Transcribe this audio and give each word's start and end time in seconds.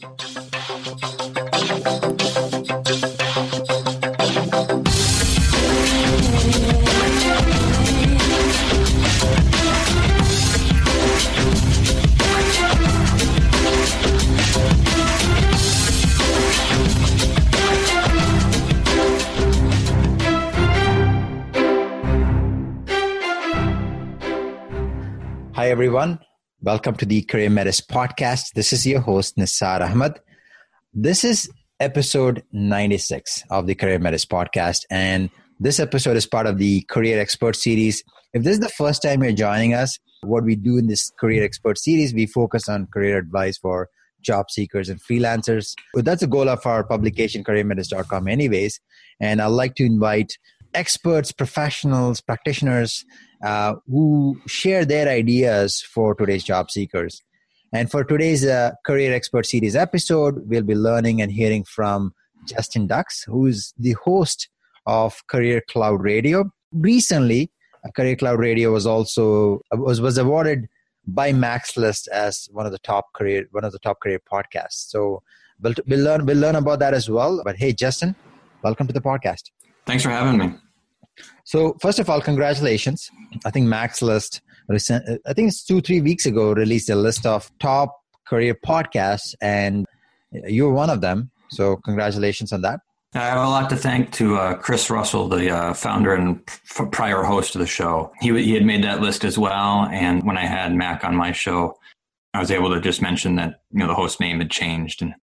Hi, 0.00 0.06
everyone. 25.70 26.17
Welcome 26.68 26.96
to 26.96 27.06
the 27.06 27.22
Career 27.22 27.48
Metis 27.48 27.80
podcast. 27.80 28.52
This 28.52 28.74
is 28.74 28.86
your 28.86 29.00
host, 29.00 29.38
Nisar 29.38 29.80
Ahmad. 29.80 30.20
This 30.92 31.24
is 31.24 31.50
episode 31.80 32.44
96 32.52 33.44
of 33.48 33.66
the 33.66 33.74
Career 33.74 33.98
Metis 33.98 34.26
podcast. 34.26 34.84
And 34.90 35.30
this 35.58 35.80
episode 35.80 36.18
is 36.18 36.26
part 36.26 36.46
of 36.46 36.58
the 36.58 36.82
Career 36.82 37.18
Expert 37.18 37.56
series. 37.56 38.04
If 38.34 38.44
this 38.44 38.52
is 38.52 38.60
the 38.60 38.68
first 38.68 39.00
time 39.00 39.22
you're 39.22 39.32
joining 39.32 39.72
us, 39.72 39.98
what 40.20 40.44
we 40.44 40.56
do 40.56 40.76
in 40.76 40.88
this 40.88 41.10
Career 41.18 41.42
Expert 41.42 41.78
series, 41.78 42.12
we 42.12 42.26
focus 42.26 42.68
on 42.68 42.86
career 42.92 43.16
advice 43.16 43.56
for 43.56 43.88
job 44.20 44.50
seekers 44.50 44.90
and 44.90 45.00
freelancers. 45.02 45.72
But 45.94 46.04
that's 46.04 46.20
the 46.20 46.26
goal 46.26 46.50
of 46.50 46.66
our 46.66 46.84
publication, 46.84 47.44
careermetis.com, 47.44 48.28
anyways. 48.28 48.78
And 49.22 49.40
I'd 49.40 49.46
like 49.46 49.74
to 49.76 49.86
invite 49.86 50.36
experts, 50.74 51.32
professionals, 51.32 52.20
practitioners 52.20 53.06
uh, 53.42 53.74
who 53.88 54.40
share 54.46 54.84
their 54.84 55.08
ideas 55.08 55.80
for 55.80 56.14
today's 56.14 56.44
job 56.44 56.70
seekers. 56.70 57.22
And 57.72 57.90
for 57.90 58.02
today's 58.02 58.46
uh, 58.46 58.72
Career 58.86 59.12
Expert 59.12 59.44
Series 59.44 59.76
episode, 59.76 60.48
we'll 60.48 60.62
be 60.62 60.74
learning 60.74 61.20
and 61.20 61.30
hearing 61.30 61.64
from 61.64 62.14
Justin 62.46 62.86
Dux, 62.86 63.24
who's 63.24 63.74
the 63.78 63.92
host 64.04 64.48
of 64.86 65.26
Career 65.26 65.62
Cloud 65.68 66.02
Radio. 66.02 66.50
Recently, 66.72 67.50
uh, 67.84 67.90
Career 67.90 68.16
Cloud 68.16 68.38
Radio 68.38 68.72
was 68.72 68.86
also 68.86 69.60
was, 69.72 70.00
was 70.00 70.16
awarded 70.16 70.66
by 71.06 71.32
Mac's 71.32 71.76
List 71.76 72.08
as 72.08 72.48
one 72.52 72.66
of 72.66 72.72
the 72.72 72.78
top 72.78 73.12
career 73.14 73.46
one 73.50 73.64
of 73.64 73.72
the 73.72 73.78
top 73.78 74.00
career 74.00 74.20
podcasts. 74.30 74.88
So 74.88 75.22
we'll, 75.60 75.74
we'll 75.86 76.00
learn 76.00 76.24
we'll 76.26 76.38
learn 76.38 76.56
about 76.56 76.78
that 76.78 76.94
as 76.94 77.08
well. 77.10 77.42
But 77.44 77.56
hey, 77.56 77.72
Justin, 77.72 78.16
welcome 78.62 78.86
to 78.86 78.92
the 78.92 79.00
podcast. 79.00 79.50
Thanks 79.86 80.02
for 80.02 80.10
having 80.10 80.38
me. 80.38 80.54
So 81.48 81.74
first 81.80 81.98
of 81.98 82.10
all, 82.10 82.20
congratulations. 82.20 83.10
I 83.46 83.50
think 83.50 83.68
Mac's 83.68 84.02
List, 84.02 84.42
I 84.70 84.76
think 84.76 85.48
it's 85.48 85.64
two, 85.64 85.80
three 85.80 86.02
weeks 86.02 86.26
ago, 86.26 86.52
released 86.52 86.90
a 86.90 86.94
list 86.94 87.24
of 87.24 87.50
top 87.58 87.98
career 88.26 88.54
podcasts, 88.54 89.34
and 89.40 89.86
you're 90.30 90.74
one 90.74 90.90
of 90.90 91.00
them. 91.00 91.30
So 91.48 91.76
congratulations 91.76 92.52
on 92.52 92.60
that. 92.62 92.80
I 93.14 93.20
have 93.20 93.38
a 93.38 93.48
lot 93.48 93.70
to 93.70 93.76
thank 93.76 94.12
to 94.12 94.36
uh, 94.36 94.54
Chris 94.56 94.90
Russell, 94.90 95.26
the 95.26 95.50
uh, 95.50 95.72
founder 95.72 96.12
and 96.12 96.38
f- 96.46 96.90
prior 96.92 97.22
host 97.22 97.54
of 97.54 97.60
the 97.60 97.66
show. 97.66 98.12
He, 98.20 98.28
he 98.42 98.52
had 98.52 98.66
made 98.66 98.84
that 98.84 99.00
list 99.00 99.24
as 99.24 99.38
well, 99.38 99.88
and 99.90 100.22
when 100.24 100.36
I 100.36 100.44
had 100.44 100.74
Mac 100.74 101.02
on 101.02 101.16
my 101.16 101.32
show, 101.32 101.78
I 102.34 102.40
was 102.40 102.50
able 102.50 102.68
to 102.74 102.80
just 102.82 103.00
mention 103.00 103.36
that 103.36 103.62
you 103.72 103.78
know 103.78 103.86
the 103.86 103.94
host 103.94 104.20
name 104.20 104.40
had 104.40 104.50
changed, 104.50 105.00
and 105.00 105.14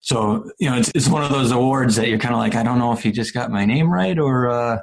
so 0.00 0.50
you 0.58 0.68
know 0.68 0.76
it's 0.76 0.92
it's 0.94 1.08
one 1.08 1.24
of 1.24 1.30
those 1.30 1.52
awards 1.52 1.96
that 1.96 2.08
you're 2.08 2.18
kind 2.18 2.34
of 2.34 2.38
like, 2.38 2.54
I 2.54 2.62
don't 2.62 2.78
know 2.78 2.92
if 2.92 3.02
he 3.02 3.10
just 3.10 3.32
got 3.32 3.50
my 3.50 3.64
name 3.64 3.90
right 3.90 4.18
or 4.18 4.50
uh, 4.50 4.80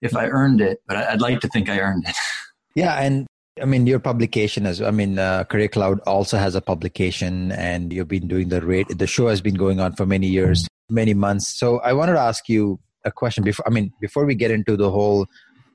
if 0.00 0.16
I 0.16 0.26
earned 0.26 0.60
it, 0.60 0.82
but 0.86 0.96
I'd 0.96 1.20
like 1.20 1.40
to 1.40 1.48
think 1.48 1.68
I 1.68 1.80
earned 1.80 2.08
it. 2.08 2.16
Yeah, 2.74 2.94
and 3.00 3.26
I 3.60 3.64
mean 3.64 3.88
your 3.88 3.98
publication 3.98 4.64
as 4.64 4.80
I 4.80 4.92
mean 4.92 5.18
uh, 5.18 5.42
Career 5.44 5.66
Cloud 5.66 5.98
also 6.06 6.38
has 6.38 6.54
a 6.54 6.60
publication, 6.60 7.50
and 7.50 7.92
you've 7.92 8.06
been 8.06 8.28
doing 8.28 8.50
the 8.50 8.60
rate. 8.60 8.86
The 8.86 9.06
show 9.08 9.26
has 9.26 9.40
been 9.40 9.56
going 9.56 9.80
on 9.80 9.94
for 9.96 10.06
many 10.06 10.28
years, 10.28 10.68
many 10.88 11.12
months. 11.12 11.48
So 11.48 11.80
I 11.80 11.92
wanted 11.92 12.12
to 12.12 12.20
ask 12.20 12.48
you 12.48 12.78
a 13.04 13.10
question 13.10 13.42
before. 13.42 13.66
I 13.66 13.70
mean, 13.70 13.92
before 14.00 14.26
we 14.26 14.36
get 14.36 14.52
into 14.52 14.76
the 14.76 14.92
whole 14.92 15.26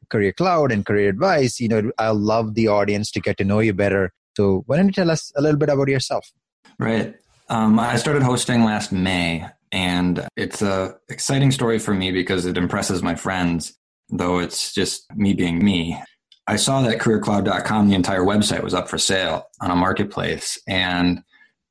Career 0.08 0.32
Cloud 0.32 0.72
and 0.72 0.86
career 0.86 1.10
advice, 1.10 1.60
you 1.60 1.68
know, 1.68 1.92
I 1.98 2.12
love 2.12 2.54
the 2.54 2.70
audience 2.70 3.12
to 3.12 3.20
get 3.20 3.36
to 3.40 3.44
know 3.44 3.60
you 3.60 3.74
better. 3.74 4.14
So 4.38 4.64
why 4.68 4.78
don't 4.78 4.86
you 4.86 4.94
tell 4.94 5.12
us 5.12 5.34
a 5.36 5.42
little 5.42 5.60
bit 5.60 5.70
about 5.70 5.90
yourself? 5.90 6.32
Right. 6.80 7.16
Um, 7.50 7.80
I 7.80 7.98
started 7.98 8.24
hosting 8.24 8.64
last 8.64 8.94
May, 8.94 9.46
and 9.74 10.26
it's 10.38 10.62
a 10.62 10.96
exciting 11.10 11.52
story 11.52 11.80
for 11.80 11.94
me 11.94 12.12
because 12.12 12.46
it 12.46 12.56
impresses 12.56 13.04
my 13.04 13.16
friends 13.16 13.74
though 14.18 14.40
it's 14.40 14.74
just 14.74 15.06
me 15.16 15.34
being 15.34 15.64
me. 15.64 16.02
I 16.48 16.58
saw 16.58 16.82
that 16.82 17.00
careercloud.com, 17.00 17.88
the 17.88 17.96
entire 17.96 18.22
website 18.22 18.64
was 18.64 18.74
up 18.74 18.90
for 18.90 18.98
sale 18.98 19.46
on 19.62 19.72
a 19.72 19.76
marketplace, 19.76 20.60
and 20.68 21.24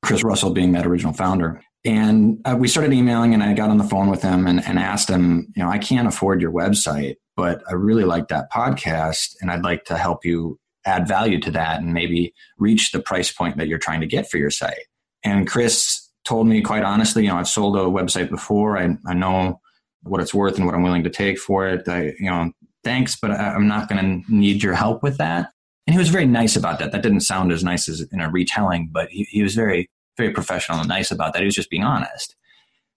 Chris 0.03 0.25
Russell 0.25 0.51
being 0.51 0.73
that 0.73 0.87
original 0.87 1.13
founder. 1.13 1.63
And 1.85 2.41
uh, 2.45 2.57
we 2.59 2.69
started 2.69 2.93
emailing, 2.93 3.35
and 3.35 3.43
I 3.43 3.53
got 3.55 3.71
on 3.71 3.79
the 3.79 3.85
phone 3.85 4.09
with 4.09 4.23
him 4.23 4.47
and, 4.47 4.65
and 4.65 4.79
asked 4.79 5.11
him, 5.11 5.53
you 5.55 5.63
know, 5.63 5.69
I 5.69 5.79
can't 5.79 6.09
afford 6.09 6.41
your 6.41 6.53
website, 6.53 7.17
but 7.37 7.63
I 7.69 7.75
really 7.75 8.05
like 8.05 8.29
that 8.29 8.51
podcast, 8.53 9.35
and 9.41 9.51
I'd 9.51 9.65
like 9.65 9.85
to 9.85 9.97
help 9.97 10.25
you 10.25 10.59
add 10.85 11.07
value 11.07 11.41
to 11.41 11.51
that 11.53 11.81
and 11.81 11.93
maybe 11.93 12.35
reach 12.59 12.93
the 12.93 13.01
price 13.01 13.31
point 13.31 13.57
that 13.57 13.69
you're 13.69 13.79
trying 13.79 14.01
to 14.01 14.07
get 14.07 14.29
for 14.29 14.39
your 14.39 14.51
site. 14.51 14.87
And 15.23 15.47
Chris 15.47 16.09
told 16.25 16.47
me 16.47 16.63
quite 16.63 16.83
honestly, 16.83 17.25
you 17.25 17.29
know, 17.29 17.37
I've 17.37 17.49
sold 17.49 17.77
a 17.77 17.81
website 17.81 18.31
before. 18.31 18.79
I, 18.79 18.97
I 19.07 19.15
know 19.15 19.61
what 20.03 20.21
it's 20.21 20.35
worth 20.35 20.57
and 20.57 20.67
what 20.67 20.75
I'm 20.75 20.83
willing 20.83 21.05
to 21.05 21.11
take 21.11 21.39
for 21.39 21.67
it. 21.69 21.89
I, 21.89 22.15
you 22.19 22.31
know, 22.31 22.53
thanks, 22.85 23.17
but 23.17 23.31
I, 23.31 23.55
I'm 23.55 23.69
not 23.69 23.89
going 23.89 24.25
to 24.25 24.35
need 24.35 24.63
your 24.63 24.75
help 24.75 25.03
with 25.03 25.19
that. 25.19 25.51
And 25.87 25.95
he 25.95 25.99
was 25.99 26.11
very 26.11 26.27
nice 26.27 26.57
about 26.57 26.79
that. 26.79 26.93
That 26.93 27.03
didn't 27.03 27.21
sound 27.21 27.53
as 27.53 27.65
nice 27.65 27.89
as 27.89 28.01
in 28.13 28.21
a 28.21 28.31
retelling, 28.31 28.91
but 28.93 29.09
he, 29.11 29.25
he 29.25 29.43
was 29.43 29.55
very, 29.55 29.91
very 30.17 30.31
professional 30.31 30.79
and 30.79 30.89
nice 30.89 31.11
about 31.11 31.33
that. 31.33 31.41
He 31.41 31.47
was 31.47 31.55
just 31.55 31.71
being 31.71 31.85
honest. 31.85 32.37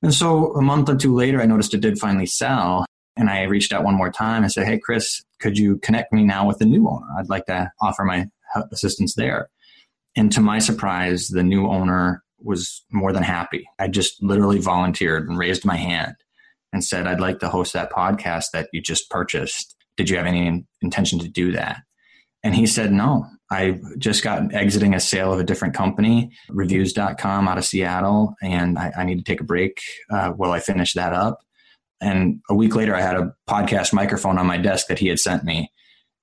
And 0.02 0.14
so 0.14 0.54
a 0.54 0.62
month 0.62 0.90
or 0.90 0.96
two 0.96 1.16
later, 1.16 1.42
I 1.42 1.46
noticed 1.46 1.74
it 1.74 1.82
did 1.82 1.98
finally 1.98 2.28
sell. 2.28 2.86
And 3.18 3.30
I 3.30 3.44
reached 3.44 3.72
out 3.72 3.84
one 3.84 3.96
more 3.96 4.12
time 4.12 4.44
and 4.44 4.52
said, 4.52 4.68
Hey, 4.68 4.78
Chris, 4.78 5.24
could 5.40 5.58
you 5.58 5.78
connect 5.78 6.12
me 6.12 6.24
now 6.24 6.46
with 6.46 6.60
the 6.60 6.66
new 6.66 6.88
owner? 6.88 7.08
I'd 7.18 7.30
like 7.30 7.46
to 7.46 7.72
offer 7.82 8.04
my 8.04 8.28
assistance 8.72 9.16
there. 9.16 9.50
And 10.16 10.32
to 10.34 10.42
my 10.42 10.60
surprise, 10.60 11.30
the 11.30 11.44
new 11.44 11.68
owner 11.68 12.24
was 12.40 12.84
more 12.92 13.14
than 13.14 13.24
happy. 13.24 13.68
I 13.80 13.88
just 13.88 14.22
literally 14.22 14.60
volunteered 14.60 15.28
and 15.28 15.38
raised 15.38 15.66
my 15.66 15.78
hand 15.78 16.16
and 16.76 16.84
said, 16.84 17.08
I'd 17.08 17.22
like 17.22 17.40
to 17.40 17.48
host 17.48 17.72
that 17.72 17.90
podcast 17.90 18.52
that 18.52 18.68
you 18.74 18.82
just 18.82 19.10
purchased. 19.10 19.78
Did 19.96 20.10
you 20.10 20.18
have 20.18 20.26
any 20.26 20.66
intention 20.82 21.20
to 21.20 21.30
do 21.30 21.54
that? 21.54 21.78
And 22.44 22.54
he 22.54 22.68
said, 22.68 22.92
No, 22.92 23.26
I 23.50 23.80
just 23.98 24.24
got 24.24 24.54
exiting 24.54 24.94
a 24.94 25.00
sale 25.00 25.32
of 25.32 25.40
a 25.40 25.46
different 25.46 25.74
company, 25.74 26.32
reviews.com 26.50 27.48
out 27.48 27.58
of 27.58 27.64
Seattle, 27.64 28.36
and 28.44 28.78
I, 28.78 28.92
I 28.98 29.04
need 29.06 29.16
to 29.16 29.24
take 29.24 29.40
a 29.40 29.46
break 29.46 29.80
uh, 30.12 30.32
while 30.32 30.52
I 30.52 30.60
finish 30.60 30.94
that 30.94 31.14
up. 31.14 31.40
And 32.02 32.42
a 32.50 32.54
week 32.54 32.76
later, 32.76 32.94
I 32.94 33.00
had 33.00 33.16
a 33.16 33.34
podcast 33.50 33.94
microphone 33.94 34.38
on 34.38 34.46
my 34.46 34.58
desk 34.58 34.88
that 34.88 35.00
he 35.00 35.08
had 35.08 35.20
sent 35.20 35.46
me. 35.46 35.72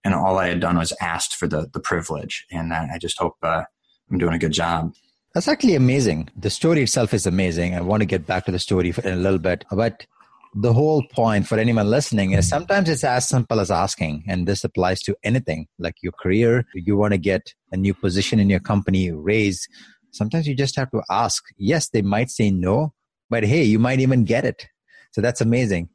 And 0.04 0.14
all 0.14 0.36
I 0.36 0.48
had 0.48 0.60
done 0.60 0.76
was 0.76 0.92
asked 1.00 1.34
for 1.34 1.48
the, 1.48 1.70
the 1.72 1.80
privilege. 1.80 2.44
And 2.50 2.74
I, 2.74 2.90
I 2.94 2.98
just 2.98 3.18
hope 3.18 3.36
uh, 3.42 3.62
I'm 4.10 4.18
doing 4.18 4.34
a 4.34 4.38
good 4.38 4.52
job. 4.52 4.92
That's 5.32 5.48
actually 5.48 5.76
amazing. 5.76 6.28
The 6.36 6.50
story 6.50 6.82
itself 6.82 7.14
is 7.14 7.26
amazing. 7.26 7.74
I 7.74 7.80
want 7.80 8.02
to 8.02 8.06
get 8.06 8.26
back 8.26 8.44
to 8.44 8.52
the 8.52 8.58
story 8.58 8.92
in 9.02 9.12
a 9.12 9.16
little 9.16 9.38
bit. 9.38 9.64
But 9.70 10.06
the 10.54 10.72
whole 10.72 11.02
point 11.12 11.46
for 11.46 11.58
anyone 11.58 11.88
listening 11.88 12.32
is 12.32 12.48
sometimes 12.48 12.88
it's 12.88 13.04
as 13.04 13.28
simple 13.28 13.58
as 13.58 13.70
asking, 13.70 14.24
and 14.28 14.46
this 14.46 14.64
applies 14.64 15.00
to 15.02 15.16
anything 15.24 15.66
like 15.78 15.96
your 16.02 16.12
career. 16.12 16.66
You 16.74 16.96
want 16.96 17.12
to 17.12 17.18
get 17.18 17.54
a 17.72 17.76
new 17.76 17.94
position 17.94 18.38
in 18.38 18.50
your 18.50 18.60
company, 18.60 19.10
raise. 19.10 19.66
Sometimes 20.10 20.46
you 20.46 20.54
just 20.54 20.76
have 20.76 20.90
to 20.90 21.02
ask. 21.10 21.42
Yes, 21.56 21.88
they 21.88 22.02
might 22.02 22.30
say 22.30 22.50
no, 22.50 22.92
but 23.30 23.44
hey, 23.44 23.62
you 23.62 23.78
might 23.78 24.00
even 24.00 24.24
get 24.24 24.44
it. 24.44 24.66
So 25.12 25.22
that's 25.22 25.40
amazing. 25.40 25.88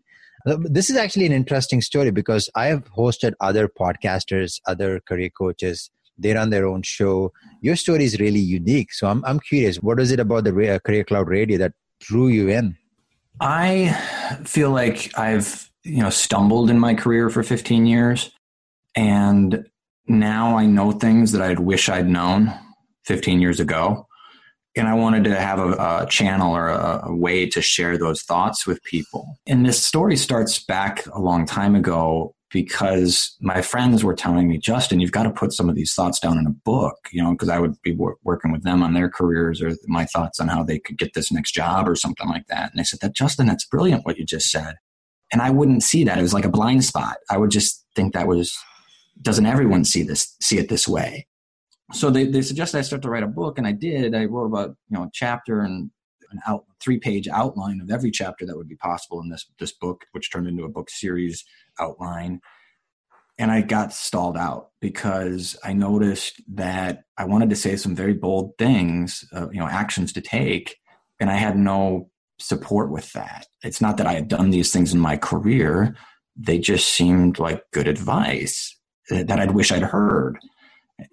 Uh, 0.46 0.58
this 0.64 0.90
is 0.90 0.98
actually 0.98 1.26
an 1.26 1.34
interesting 1.34 1.82
story 1.82 2.10
because 2.10 2.50
I 2.56 2.68
have 2.68 2.86
hosted 2.94 3.34
other 3.40 3.68
podcasters, 3.68 4.60
other 4.66 5.02
career 5.02 5.30
coaches. 5.30 5.92
They 6.18 6.34
run 6.34 6.50
their 6.50 6.66
own 6.66 6.82
show. 6.82 7.32
Your 7.62 7.76
story 7.76 8.06
is 8.06 8.20
really 8.20 8.40
unique. 8.40 8.92
So 8.92 9.08
I'm, 9.08 9.24
I'm 9.26 9.40
curious, 9.40 9.78
what 9.78 10.00
is 10.00 10.12
it 10.12 10.20
about 10.20 10.46
the 10.46 10.80
Career 10.84 11.04
Cloud 11.04 11.28
Radio 11.28 11.60
that 11.60 11.74
drew 12.00 12.28
you 12.28 12.50
in? 12.50 12.76
I 13.40 13.90
feel 14.46 14.72
like 14.72 15.18
I've, 15.18 15.70
you 15.84 16.02
know, 16.02 16.10
stumbled 16.10 16.70
in 16.70 16.80
my 16.80 16.94
career 16.94 17.30
for 17.30 17.44
15 17.44 17.86
years 17.86 18.32
and 18.96 19.66
now 20.08 20.58
I 20.58 20.66
know 20.66 20.92
things 20.92 21.32
that 21.34 21.42
I'd 21.42 21.60
wish 21.60 21.90
I'd 21.90 22.08
known 22.08 22.54
15 23.06 23.40
years 23.40 23.60
ago. 23.60 24.08
And 24.76 24.88
I 24.88 24.94
wanted 24.94 25.24
to 25.26 25.40
have 25.40 25.60
a, 25.60 25.72
a 26.04 26.08
channel 26.10 26.56
or 26.56 26.70
a, 26.70 27.02
a 27.06 27.16
way 27.16 27.48
to 27.50 27.62
share 27.62 27.98
those 27.98 28.22
thoughts 28.22 28.68
with 28.68 28.84
people. 28.84 29.38
And 29.48 29.66
this 29.66 29.84
story 29.84 30.16
starts 30.16 30.64
back 30.64 31.06
a 31.08 31.20
long 31.20 31.46
time 31.46 31.76
ago 31.76 32.36
because 32.52 33.36
my 33.42 33.62
friends 33.62 34.04
were 34.04 34.14
telling 34.14 34.48
me, 34.48 34.58
Justin, 34.58 35.00
you've 35.00 35.12
got 35.12 35.24
to 35.24 35.30
put 35.30 35.52
some 35.52 35.68
of 35.68 35.76
these 35.76 35.94
thoughts 35.94 36.20
down 36.20 36.38
in 36.38 36.48
a 36.48 36.52
book, 36.52 37.10
you 37.12 37.22
know, 37.22 37.32
because 37.32 37.50
I 37.50 37.60
would 37.60 37.82
be 37.82 37.94
wor- 37.94 38.18
working 38.24 38.52
with 38.52 38.64
them 38.64 38.82
on 38.82 38.94
their 38.94 39.10
careers 39.10 39.62
or 39.62 39.74
my 39.88 40.06
thoughts 40.06 40.40
on 40.40 40.48
how 40.48 40.64
they 40.64 40.80
could 40.80 40.98
get 40.98 41.14
this 41.14 41.32
next 41.32 41.52
job 41.52 41.90
or 41.90 41.96
something 41.96 42.28
like 42.28 42.48
that. 42.48 42.72
And 42.72 42.80
they 42.80 42.84
said, 42.84 43.02
that 43.02 43.16
Justin, 43.16 43.48
that's 43.48 43.66
brilliant 43.66 44.06
what 44.06 44.18
you 44.18 44.26
just 44.26 44.50
said. 44.50 44.76
And 45.32 45.42
I 45.42 45.50
wouldn't 45.50 45.84
see 45.84 46.06
that. 46.06 46.18
It 46.18 46.22
was 46.22 46.34
like 46.34 46.46
a 46.46 46.50
blind 46.50 46.86
spot. 46.86 47.18
I 47.30 47.38
would 47.38 47.52
just 47.52 47.86
think 47.96 48.14
that 48.14 48.28
was, 48.28 48.58
doesn't 49.22 49.46
everyone 49.46 49.84
see 49.84 50.04
this, 50.04 50.36
see 50.42 50.58
it 50.58 50.70
this 50.70 50.88
way? 50.88 51.28
So 51.92 52.10
they, 52.10 52.26
they 52.26 52.42
suggested 52.42 52.78
I 52.78 52.82
start 52.82 53.02
to 53.02 53.10
write 53.10 53.24
a 53.24 53.28
book 53.28 53.58
and 53.58 53.68
I 53.68 53.74
did. 53.74 54.16
I 54.16 54.26
wrote 54.26 54.46
about, 54.46 54.70
you 54.90 54.98
know, 54.98 55.04
a 55.04 55.10
chapter 55.14 55.62
and 55.62 55.92
an 56.32 56.40
out 56.48 56.66
three 56.82 57.00
page 57.00 57.28
outline 57.28 57.80
of 57.82 57.90
every 57.90 58.12
chapter 58.12 58.46
that 58.46 58.58
would 58.58 58.68
be 58.68 58.76
possible 58.76 59.22
in 59.22 59.30
this 59.30 59.50
this 59.60 59.72
book, 59.72 60.06
which 60.12 60.30
turned 60.32 60.48
into 60.48 60.66
a 60.66 60.70
book 60.70 60.90
series 60.90 61.46
outline. 61.80 62.42
And 63.38 63.52
I 63.52 63.62
got 63.62 63.94
stalled 63.94 64.36
out 64.36 64.72
because 64.82 65.56
I 65.64 65.74
noticed 65.74 66.42
that 66.56 67.04
I 67.18 67.26
wanted 67.26 67.50
to 67.52 67.56
say 67.56 67.76
some 67.76 67.96
very 67.96 68.14
bold 68.14 68.54
things, 68.58 69.24
uh, 69.36 69.50
you 69.52 69.60
know, 69.60 69.68
actions 69.68 70.12
to 70.14 70.22
take, 70.22 70.78
and 71.20 71.30
I 71.30 71.36
had 71.36 71.58
no 71.58 72.10
support 72.40 72.92
with 72.92 73.12
that. 73.14 73.48
It's 73.64 73.82
not 73.82 73.98
that 73.98 74.08
I 74.08 74.14
had 74.14 74.28
done 74.28 74.50
these 74.50 74.72
things 74.72 74.92
in 74.94 75.00
my 75.00 75.18
career; 75.18 75.96
they 76.36 76.58
just 76.58 76.90
seemed 76.90 77.38
like 77.38 77.64
good 77.72 77.88
advice 77.88 78.76
that 79.10 79.40
I'd 79.40 79.52
wish 79.52 79.72
I'd 79.72 79.84
heard. 79.84 80.38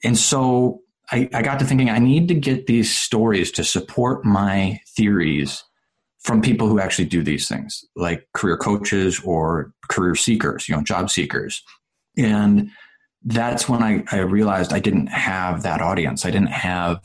And 0.02 0.16
so 0.16 0.80
I, 1.10 1.28
I 1.32 1.42
got 1.42 1.58
to 1.58 1.64
thinking 1.64 1.90
I 1.90 1.98
need 1.98 2.28
to 2.28 2.34
get 2.34 2.66
these 2.66 2.94
stories 2.94 3.50
to 3.52 3.64
support 3.64 4.24
my 4.24 4.80
theories 4.96 5.62
from 6.24 6.40
people 6.40 6.68
who 6.68 6.80
actually 6.80 7.04
do 7.04 7.22
these 7.22 7.46
things, 7.46 7.84
like 7.94 8.26
career 8.32 8.56
coaches 8.56 9.20
or 9.24 9.72
career 9.88 10.14
seekers, 10.14 10.68
you 10.68 10.74
know, 10.74 10.82
job 10.82 11.10
seekers. 11.10 11.62
And 12.16 12.70
that's 13.24 13.68
when 13.68 13.82
I, 13.82 14.04
I 14.10 14.20
realized 14.20 14.72
I 14.72 14.80
didn't 14.80 15.08
have 15.08 15.62
that 15.62 15.82
audience. 15.82 16.24
I 16.24 16.30
didn't 16.30 16.48
have, 16.48 17.00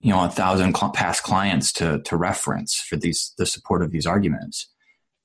you 0.00 0.12
know, 0.12 0.24
a 0.24 0.28
thousand 0.28 0.76
cl- 0.76 0.92
past 0.92 1.22
clients 1.22 1.72
to, 1.74 2.00
to 2.02 2.16
reference 2.16 2.76
for 2.76 2.96
these, 2.96 3.32
the 3.38 3.46
support 3.46 3.82
of 3.82 3.92
these 3.92 4.06
arguments. 4.06 4.68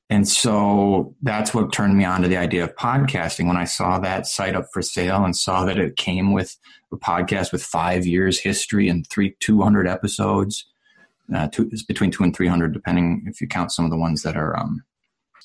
And 0.10 0.28
so 0.28 1.16
that's 1.22 1.54
what 1.54 1.74
turned 1.74 1.98
me 1.98 2.06
on 2.06 2.22
to 2.22 2.28
the 2.28 2.38
idea 2.38 2.64
of 2.64 2.76
podcasting. 2.76 3.48
When 3.48 3.58
I 3.58 3.66
saw 3.66 4.00
that 4.00 4.28
site 4.28 4.56
up 4.56 4.68
for 4.72 4.81
sale 4.81 5.26
and 5.26 5.36
saw 5.36 5.66
that 5.66 5.80
it 5.80 5.98
came 5.98 6.31
with 6.31 6.56
a 6.94 6.98
podcast 6.98 7.52
with 7.52 7.64
five 7.64 8.06
years 8.06 8.40
history 8.40 8.88
and 8.88 9.06
three, 9.10 9.36
200 9.40 9.88
episodes, 9.88 10.66
uh, 11.33 11.48
it's 11.57 11.83
between 11.83 12.12
two 12.12 12.24
and 12.24 12.36
300, 12.36 12.74
depending 12.74 13.24
if 13.27 13.42
you 13.42 13.48
count 13.48 13.72
some 13.72 13.86
of 13.86 13.92
the 13.92 13.98
ones 13.98 14.22
that 14.24 14.36
are, 14.36 14.57
um, 14.57 14.83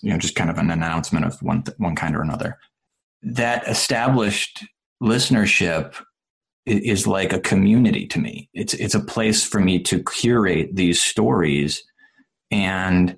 you 0.02 0.10
know, 0.10 0.18
just 0.18 0.34
kind 0.34 0.50
of 0.50 0.58
an 0.58 0.70
announcement 0.70 1.24
of 1.24 1.40
one, 1.42 1.62
th- 1.62 1.78
one 1.78 1.94
kind 1.94 2.16
or 2.16 2.22
another. 2.22 2.58
That 3.22 3.66
established 3.68 4.64
listenership 5.02 5.94
is 6.66 7.06
like 7.06 7.32
a 7.32 7.40
community 7.40 8.06
to 8.06 8.18
me. 8.18 8.48
It's, 8.54 8.74
it's 8.74 8.94
a 8.94 9.00
place 9.00 9.44
for 9.44 9.60
me 9.60 9.82
to 9.84 10.02
curate 10.02 10.74
these 10.74 11.00
stories 11.00 11.82
and 12.50 13.16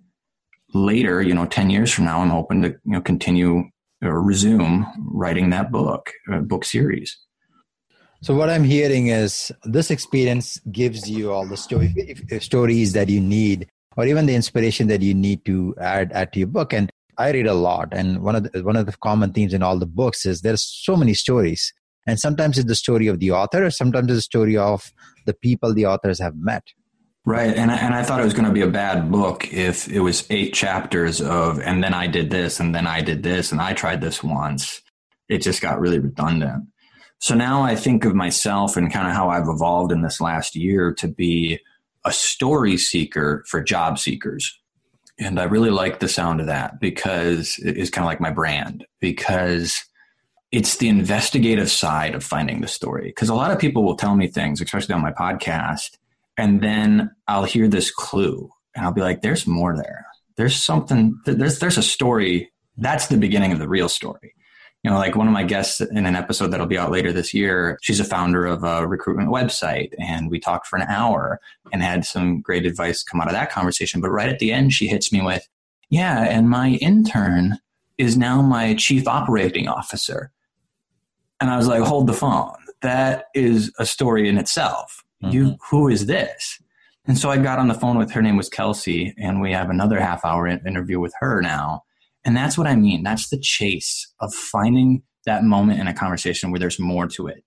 later, 0.75 1.23
you 1.23 1.35
know, 1.35 1.47
10 1.47 1.71
years 1.71 1.93
from 1.93 2.05
now, 2.05 2.21
I'm 2.21 2.31
hoping 2.31 2.63
to, 2.63 2.69
you 2.69 2.93
know, 2.93 3.01
continue 3.01 3.65
or 4.03 4.21
resume 4.21 4.87
writing 4.99 5.51
that 5.51 5.71
book, 5.71 6.11
uh, 6.33 6.41
book 6.41 6.65
series. 6.65 7.19
So 8.23 8.37
what 8.37 8.51
I'm 8.51 8.63
hearing 8.63 9.09
is 9.09 9.51
this 9.65 9.91
experience 9.91 10.57
gives 10.71 11.11
you 11.11 11.33
all 11.33 11.45
the 11.45 11.57
story, 11.57 11.93
stories 12.39 12.93
that 12.93 13.09
you 13.09 13.21
need, 13.21 13.69
or 13.97 14.07
even 14.07 14.27
the 14.27 14.35
inspiration 14.37 14.87
that 14.87 15.03
you 15.03 15.13
need 15.13 15.45
to 15.47 15.75
add 15.81 16.13
add 16.13 16.33
to 16.35 16.39
your 16.39 16.47
book. 16.47 16.73
And 16.73 16.89
I 17.19 17.33
read 17.33 17.49
a 17.49 17.55
lot, 17.55 17.89
and 17.91 18.23
one 18.23 18.37
of 18.37 18.45
the, 18.45 18.63
one 18.63 18.77
of 18.77 18.87
the 18.87 18.93
common 19.03 19.33
themes 19.33 19.53
in 19.53 19.61
all 19.65 19.77
the 19.77 19.87
books 19.87 20.25
is 20.25 20.43
there's 20.43 20.63
so 20.63 20.95
many 20.95 21.15
stories, 21.15 21.73
and 22.07 22.21
sometimes 22.21 22.59
it's 22.59 22.69
the 22.69 22.77
story 22.77 23.09
of 23.09 23.19
the 23.19 23.33
author, 23.33 23.67
or 23.67 23.71
sometimes 23.71 24.07
it's 24.07 24.19
the 24.19 24.23
story 24.23 24.57
of 24.57 24.93
the 25.27 25.35
people 25.35 25.75
the 25.75 25.87
authors 25.87 26.21
have 26.21 26.37
met. 26.37 26.63
Right. 27.27 27.53
And 27.57 27.73
and 27.73 27.93
I 27.93 28.05
thought 28.05 28.21
it 28.21 28.25
was 28.25 28.35
going 28.35 28.47
to 28.47 28.53
be 28.53 28.63
a 28.63 28.69
bad 28.69 29.11
book 29.11 29.53
if 29.53 29.89
it 29.89 30.01
was 30.01 30.29
eight 30.31 30.55
chapters 30.55 31.21
of, 31.21 31.59
and 31.59 31.83
then 31.83 31.93
I 31.93 32.07
did 32.07 32.31
this, 32.31 32.61
and 32.61 32.73
then 32.73 32.87
I 32.87 33.01
did 33.01 33.25
this, 33.25 33.51
and 33.51 33.61
I 33.61 33.73
tried 33.73 34.01
this 34.01 34.23
once. 34.23 34.81
It 35.29 35.39
just 35.39 35.61
got 35.61 35.81
really 35.81 35.99
redundant. 35.99 36.69
So 37.23 37.37
now 37.37 37.63
I 37.63 37.77
think 37.77 38.05
of 38.05 38.17
myself 38.17 38.77
and 38.77 38.93
kind 38.93 39.07
of 39.07 39.15
how 39.15 39.31
I've 39.31 39.47
evolved 39.47 39.93
in 39.93 40.03
this 40.03 40.21
last 40.21 40.57
year 40.57 40.93
to 40.95 41.07
be 41.07 41.61
a 42.05 42.13
story 42.13 42.77
seeker 42.77 43.45
for 43.47 43.63
job 43.63 44.01
seekers. 44.01 44.59
And 45.21 45.39
I 45.39 45.45
really 45.45 45.71
like 45.71 46.01
the 46.01 46.09
sound 46.09 46.41
of 46.41 46.49
that 46.49 46.81
because 46.81 47.61
it 47.65 47.77
is 47.77 47.91
kind 47.91 48.05
of 48.05 48.09
like 48.09 48.21
my 48.21 48.33
brand 48.33 48.85
because 48.99 49.85
it's 50.51 50.79
the 50.79 50.89
investigative 50.89 51.71
side 51.71 52.17
of 52.17 52.25
finding 52.25 52.61
the 52.61 52.67
story. 52.67 53.11
Because 53.11 53.29
a 53.29 53.37
lot 53.37 53.53
of 53.53 53.61
people 53.61 53.85
will 53.85 53.97
tell 53.97 54.17
me 54.17 54.27
things, 54.27 54.61
especially 54.61 54.97
on 54.97 55.01
my 55.01 55.13
podcast, 55.13 55.99
and 56.37 56.61
then 56.61 57.09
I'll 57.29 57.45
hear 57.45 57.69
this 57.69 57.93
clue 57.93 58.51
and 58.75 58.85
I'll 58.85 58.93
be 58.93 59.01
like, 59.01 59.23
there's 59.23 59.47
more 59.47 59.77
there. 59.77 60.07
There's 60.35 60.57
something, 60.57 61.17
there's, 61.25 61.61
there's 61.61 61.79
a 61.79 61.85
story. 61.85 62.51
That's 62.79 63.07
the 63.07 63.17
beginning 63.17 63.53
of 63.53 63.61
the 63.61 63.69
real 63.69 63.89
story. 63.89 64.35
You 64.83 64.91
know, 64.91 64.99
like 64.99 65.15
one 65.15 65.29
of 65.29 65.33
my 65.33 65.45
guests 65.45 65.81
in 65.81 66.07
an 66.07 66.17
episode 66.17 66.49
that'll 66.49 66.67
be 66.67 66.79
out 66.79 66.91
later 66.91 67.13
this 67.13 67.33
year, 67.33 67.79
she's 67.83 68.01
a 68.01 68.05
founder 68.05 68.47
of 68.47 68.65
a 68.65 68.87
recruitment 68.87 69.29
website 69.29 69.93
and 69.99 70.29
we 70.29 70.41
talked 70.41 70.67
for 70.67 70.77
an 70.77 70.89
hour 70.89 71.41
and 71.73 71.83
had 71.83 72.05
some 72.05 72.41
great 72.41 72.67
advice 72.67 73.05
come 73.05 73.21
out 73.21 73.29
of 73.29 73.33
that 73.33 73.53
conversation. 73.53 74.01
But 74.01 74.11
right 74.11 74.29
at 74.29 74.41
the 74.41 74.53
end, 74.53 74.73
she 74.73 74.89
hits 74.89 75.13
me 75.13 75.23
with, 75.23 75.49
yeah, 75.89 76.25
and 76.25 76.51
my 76.51 76.71
intern 76.81 77.59
is 77.97 78.17
now 78.17 78.43
my 78.43 78.75
chief 78.75 79.07
operating 79.07 79.69
officer. 79.69 80.33
And 81.41 81.49
I 81.49 81.57
was 81.57 81.69
like, 81.69 81.83
hold 81.83 82.09
the 82.09 82.13
phone. 82.13 82.57
That 82.81 83.27
is 83.35 83.73
a 83.79 83.87
story 83.87 84.29
in 84.29 84.37
itself 84.37 85.03
Mm-hmm. 85.23 85.35
You, 85.35 85.57
who 85.71 85.89
is 85.89 86.07
this? 86.07 86.61
And 87.07 87.19
so 87.19 87.31
I 87.31 87.37
got 87.37 87.59
on 87.59 87.69
the 87.69 87.75
phone 87.75 87.99
with 87.99 88.13
her 88.13 88.23
name 88.23 88.37
was 88.37 88.49
Kelsey, 88.49 89.15
and 89.19 89.41
we 89.41 89.53
have 89.53 89.71
another 89.71 90.01
half 90.01 90.25
hour 90.25 90.47
interview 90.47 91.01
with 91.01 91.15
her 91.21 91.41
now. 91.41 91.85
And 92.25 92.37
that's 92.37 92.57
what 92.57 92.67
I 92.67 92.77
mean. 92.77 93.03
That's 93.03 93.29
the 93.29 93.39
chase 93.39 94.13
of 94.21 94.33
finding 94.33 95.03
that 95.27 95.45
moment 95.45 95.81
in 95.81 95.87
a 95.87 95.95
conversation 95.95 96.51
where 96.51 96.61
there's 96.61 96.79
more 96.79 97.07
to 97.09 97.27
it 97.27 97.45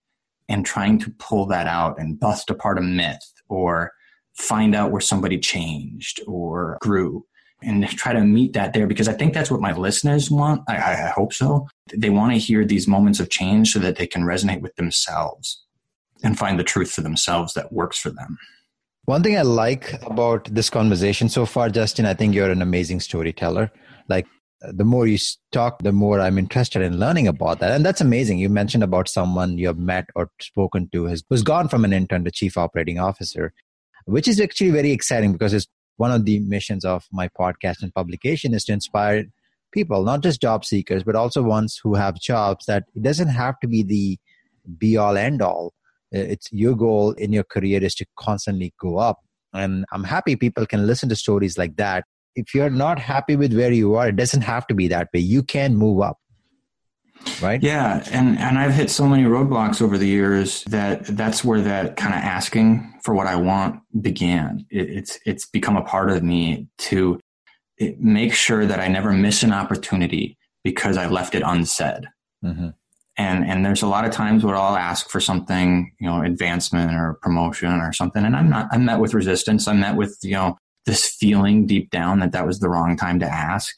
and 0.47 0.65
trying 0.65 0.99
to 0.99 1.11
pull 1.11 1.45
that 1.47 1.67
out 1.67 1.99
and 1.99 2.19
bust 2.19 2.49
apart 2.49 2.77
a 2.77 2.81
myth 2.81 3.33
or 3.49 3.91
find 4.33 4.75
out 4.75 4.91
where 4.91 5.01
somebody 5.01 5.39
changed 5.39 6.21
or 6.27 6.77
grew 6.81 7.25
and 7.61 7.87
try 7.89 8.13
to 8.13 8.21
meet 8.21 8.53
that 8.53 8.73
there 8.73 8.85
because 8.85 9.07
I 9.07 9.13
think 9.13 9.33
that's 9.33 9.49
what 9.49 9.61
my 9.61 9.73
listeners 9.73 10.29
want. 10.29 10.61
I, 10.67 10.75
I 10.75 11.11
hope 11.15 11.33
so. 11.33 11.67
They 11.95 12.09
want 12.09 12.33
to 12.33 12.37
hear 12.37 12.65
these 12.65 12.87
moments 12.87 13.19
of 13.19 13.29
change 13.29 13.71
so 13.71 13.79
that 13.79 13.95
they 13.95 14.07
can 14.07 14.23
resonate 14.23 14.61
with 14.61 14.75
themselves 14.75 15.63
and 16.23 16.37
find 16.37 16.59
the 16.59 16.63
truth 16.63 16.91
for 16.91 17.01
themselves 17.01 17.53
that 17.53 17.71
works 17.71 17.97
for 17.97 18.09
them. 18.09 18.37
One 19.05 19.23
thing 19.23 19.37
I 19.37 19.43
like 19.43 19.93
about 20.03 20.45
this 20.53 20.69
conversation 20.69 21.29
so 21.29 21.45
far, 21.45 21.69
Justin, 21.69 22.05
I 22.05 22.13
think 22.13 22.33
you're 22.33 22.49
an 22.49 22.61
amazing 22.61 22.99
storyteller. 22.99 23.71
Like 24.09 24.25
the 24.71 24.83
more 24.83 25.07
you 25.07 25.17
talk, 25.51 25.81
the 25.83 25.91
more 25.91 26.19
I'm 26.19 26.37
interested 26.37 26.81
in 26.81 26.99
learning 26.99 27.27
about 27.27 27.59
that. 27.59 27.71
And 27.71 27.85
that's 27.85 28.01
amazing. 28.01 28.39
You 28.39 28.49
mentioned 28.49 28.83
about 28.83 29.07
someone 29.07 29.57
you 29.57 29.67
have 29.67 29.77
met 29.77 30.05
or 30.15 30.29
spoken 30.39 30.89
to 30.93 31.07
who's 31.29 31.43
gone 31.43 31.67
from 31.67 31.85
an 31.85 31.93
intern 31.93 32.23
to 32.25 32.31
chief 32.31 32.57
operating 32.57 32.99
officer, 32.99 33.53
which 34.05 34.27
is 34.27 34.39
actually 34.39 34.71
very 34.71 34.91
exciting 34.91 35.31
because 35.31 35.53
it's 35.53 35.67
one 35.97 36.11
of 36.11 36.25
the 36.25 36.39
missions 36.39 36.83
of 36.85 37.05
my 37.11 37.29
podcast 37.39 37.81
and 37.81 37.93
publication 37.93 38.53
is 38.53 38.65
to 38.65 38.73
inspire 38.73 39.25
people, 39.71 40.03
not 40.03 40.21
just 40.21 40.41
job 40.41 40.65
seekers, 40.65 41.03
but 41.03 41.15
also 41.15 41.41
ones 41.41 41.79
who 41.81 41.95
have 41.95 42.19
jobs 42.19 42.65
that 42.65 42.83
it 42.95 43.01
doesn't 43.01 43.29
have 43.29 43.59
to 43.59 43.67
be 43.67 43.83
the 43.83 44.17
be 44.77 44.97
all 44.97 45.15
end 45.15 45.41
all 45.41 45.73
it's 46.11 46.51
your 46.51 46.75
goal 46.75 47.11
in 47.13 47.33
your 47.33 47.43
career 47.43 47.83
is 47.83 47.95
to 47.95 48.05
constantly 48.17 48.73
go 48.79 48.97
up 48.97 49.19
and 49.53 49.85
i'm 49.91 50.03
happy 50.03 50.35
people 50.35 50.65
can 50.65 50.87
listen 50.87 51.09
to 51.09 51.15
stories 51.15 51.57
like 51.57 51.75
that 51.75 52.05
if 52.35 52.53
you're 52.53 52.69
not 52.69 52.99
happy 52.99 53.35
with 53.35 53.53
where 53.53 53.71
you 53.71 53.95
are 53.95 54.09
it 54.09 54.15
doesn't 54.15 54.41
have 54.41 54.67
to 54.67 54.73
be 54.73 54.87
that 54.87 55.09
way 55.13 55.19
you 55.19 55.43
can 55.43 55.75
move 55.75 56.01
up 56.01 56.17
right 57.41 57.63
yeah 57.63 58.03
and 58.11 58.37
and 58.37 58.59
i've 58.59 58.73
hit 58.73 58.89
so 58.89 59.07
many 59.07 59.23
roadblocks 59.23 59.81
over 59.81 59.97
the 59.97 60.07
years 60.07 60.63
that 60.65 61.05
that's 61.17 61.43
where 61.43 61.61
that 61.61 61.95
kind 61.95 62.13
of 62.13 62.19
asking 62.19 62.93
for 63.03 63.13
what 63.13 63.27
i 63.27 63.35
want 63.35 63.79
began 64.01 64.65
it, 64.69 64.89
it's 64.89 65.19
it's 65.25 65.45
become 65.45 65.75
a 65.75 65.83
part 65.83 66.09
of 66.09 66.23
me 66.23 66.67
to 66.77 67.19
make 67.99 68.33
sure 68.33 68.65
that 68.65 68.79
i 68.79 68.87
never 68.87 69.11
miss 69.11 69.43
an 69.43 69.51
opportunity 69.51 70.37
because 70.63 70.97
i 70.97 71.07
left 71.07 71.35
it 71.35 71.43
unsaid 71.45 72.07
mm-hmm 72.43 72.69
and 73.17 73.45
and 73.45 73.65
there's 73.65 73.81
a 73.81 73.87
lot 73.87 74.05
of 74.05 74.11
times 74.11 74.43
where 74.43 74.55
I'll 74.55 74.75
ask 74.75 75.09
for 75.09 75.19
something, 75.19 75.91
you 75.99 76.07
know, 76.07 76.21
advancement 76.21 76.93
or 76.93 77.17
promotion 77.21 77.71
or 77.71 77.93
something, 77.93 78.25
and 78.25 78.35
I'm 78.35 78.49
not. 78.49 78.67
I'm 78.71 78.85
met 78.85 78.99
with 78.99 79.13
resistance. 79.13 79.67
I'm 79.67 79.79
met 79.79 79.95
with 79.95 80.17
you 80.21 80.33
know 80.33 80.57
this 80.85 81.05
feeling 81.07 81.65
deep 81.65 81.89
down 81.89 82.19
that 82.19 82.31
that 82.31 82.45
was 82.45 82.59
the 82.59 82.69
wrong 82.69 82.95
time 82.97 83.19
to 83.19 83.25
ask. 83.25 83.75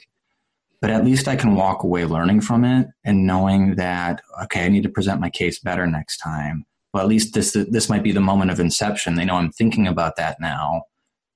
But 0.80 0.90
at 0.90 1.04
least 1.04 1.26
I 1.26 1.36
can 1.36 1.56
walk 1.56 1.82
away 1.82 2.04
learning 2.04 2.42
from 2.42 2.64
it 2.64 2.88
and 3.04 3.26
knowing 3.26 3.74
that 3.76 4.22
okay, 4.44 4.64
I 4.64 4.68
need 4.68 4.84
to 4.84 4.88
present 4.88 5.20
my 5.20 5.30
case 5.30 5.58
better 5.58 5.86
next 5.86 6.18
time. 6.18 6.64
Well, 6.92 7.02
at 7.02 7.08
least 7.08 7.34
this 7.34 7.52
this 7.70 7.88
might 7.88 8.02
be 8.02 8.12
the 8.12 8.20
moment 8.20 8.50
of 8.50 8.60
inception. 8.60 9.16
They 9.16 9.24
know 9.24 9.36
I'm 9.36 9.52
thinking 9.52 9.86
about 9.86 10.16
that 10.16 10.36
now, 10.40 10.84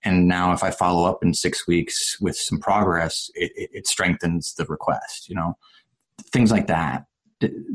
and 0.05 0.29
now 0.29 0.53
if 0.53 0.63
I 0.63 0.71
follow 0.71 1.09
up 1.09 1.23
in 1.23 1.35
six 1.35 1.67
weeks 1.67 2.17
with 2.21 2.37
some 2.37 2.61
progress, 2.61 3.31
it, 3.35 3.53
it, 3.57 3.71
it 3.73 3.87
strengthens 3.87 4.55
the 4.55 4.65
request. 4.67 5.29
You 5.29 5.35
know, 5.35 5.57
things 6.33 6.51
like 6.51 6.69
that 6.69 7.07